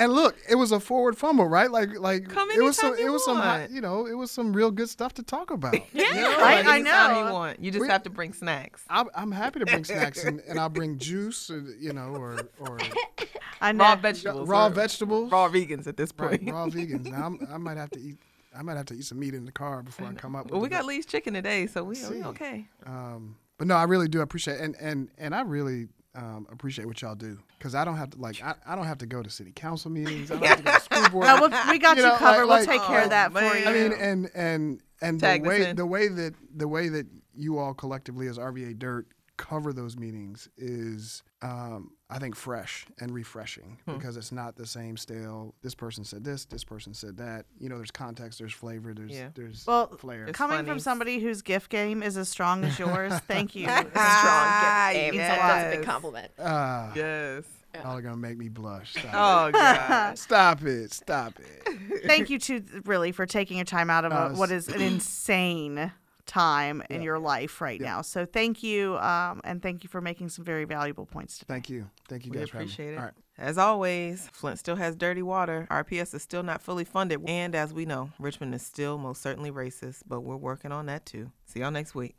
[0.00, 1.70] And look, it was a forward fumble, right?
[1.70, 4.52] Like like Come it was some it you was some you know it was some
[4.52, 5.74] real good stuff to talk about.
[5.92, 6.08] Yeah.
[6.14, 7.26] You know, I- like, I Anytime know.
[7.26, 7.60] you want.
[7.60, 8.82] You just We- have to bring snacks.
[8.88, 12.48] I'm, I'm happy to bring snacks and, and I'll bring juice, uh, you know, or
[12.58, 12.78] or
[13.60, 13.84] I know.
[13.84, 14.48] Raw vegetables.
[14.48, 16.52] raw vegetables, Raw vegans at this right, point.
[16.52, 17.06] raw vegans.
[17.06, 18.16] Now I'm, I might have to eat.
[18.56, 20.44] I might have to eat some meat in the car before I come up.
[20.44, 22.14] With well, we got Lee's chicken today, so we, See.
[22.14, 22.68] we okay.
[22.86, 27.00] Um, but no, I really do appreciate and and and I really um, appreciate what
[27.02, 29.28] y'all do because I don't have to like I, I don't have to go to
[29.30, 30.30] city council meetings.
[30.30, 31.26] I don't have to go to school board.
[31.28, 32.46] No, we'll, we got You you, know, covered.
[32.46, 33.66] like- we'll take care like- of that Oh, for you.
[33.66, 35.76] I mean, and and and Tag the way in.
[35.76, 40.48] the way that the way that you all collectively as RVA Dirt cover those meetings
[40.56, 45.54] is, um, I think, fresh and refreshing because it's not the same stale.
[45.62, 46.44] This person said this.
[46.44, 47.46] This person said that.
[47.58, 48.38] You know, there's context.
[48.38, 48.92] There's flavor.
[48.92, 49.28] There's Yeah.
[49.34, 50.26] there's Well, flair.
[50.26, 50.68] It's Coming funny.
[50.68, 53.64] from somebody whose gift game is as strong as yours, thank you.
[53.68, 55.14] Strong Ah, gift game.
[55.14, 55.38] yes.
[55.38, 56.30] That's a big compliment.
[56.38, 57.44] Ah, Yes.
[57.74, 58.92] y'all are gonna make me blush.
[58.92, 60.12] Stop Oh God.
[60.12, 60.18] it.
[60.18, 60.92] Stop it.
[60.92, 62.02] Stop it.
[62.06, 64.82] thank you to really for taking your time out of No, a, what is an
[64.82, 65.90] insane
[66.26, 68.02] time in your life right now.
[68.02, 71.54] So thank you, um, and thank you for making some very valuable points today.
[71.54, 71.90] Thank you.
[72.08, 72.62] Thank you We guys for me.
[72.64, 72.98] appreciate it.
[72.98, 73.14] All right.
[73.36, 75.66] As always, Flint still has dirty water.
[75.70, 77.20] RPS is still not fully funded.
[77.28, 81.04] And as we know, Richmond is still most certainly racist, but we're working on that
[81.04, 81.32] too.
[81.44, 82.14] See y'all next week.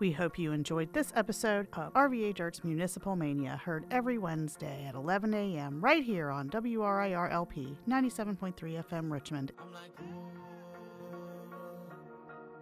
[0.00, 4.94] We hope you enjoyed this episode of RVA Dirt's Municipal Mania, heard every Wednesday at
[4.96, 5.80] 11 a.m.
[5.80, 9.52] right here on WRIR LP 97.3 FM Richmond.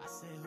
[0.03, 0.42] I say,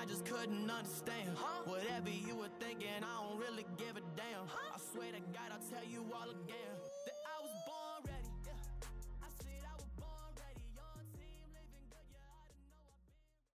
[0.00, 1.28] I just couldn't understand.
[1.36, 1.62] Huh?
[1.66, 4.48] Whatever you were thinking, I don't really give a damn.
[4.48, 6.89] I swear to God, I'll tell you all again.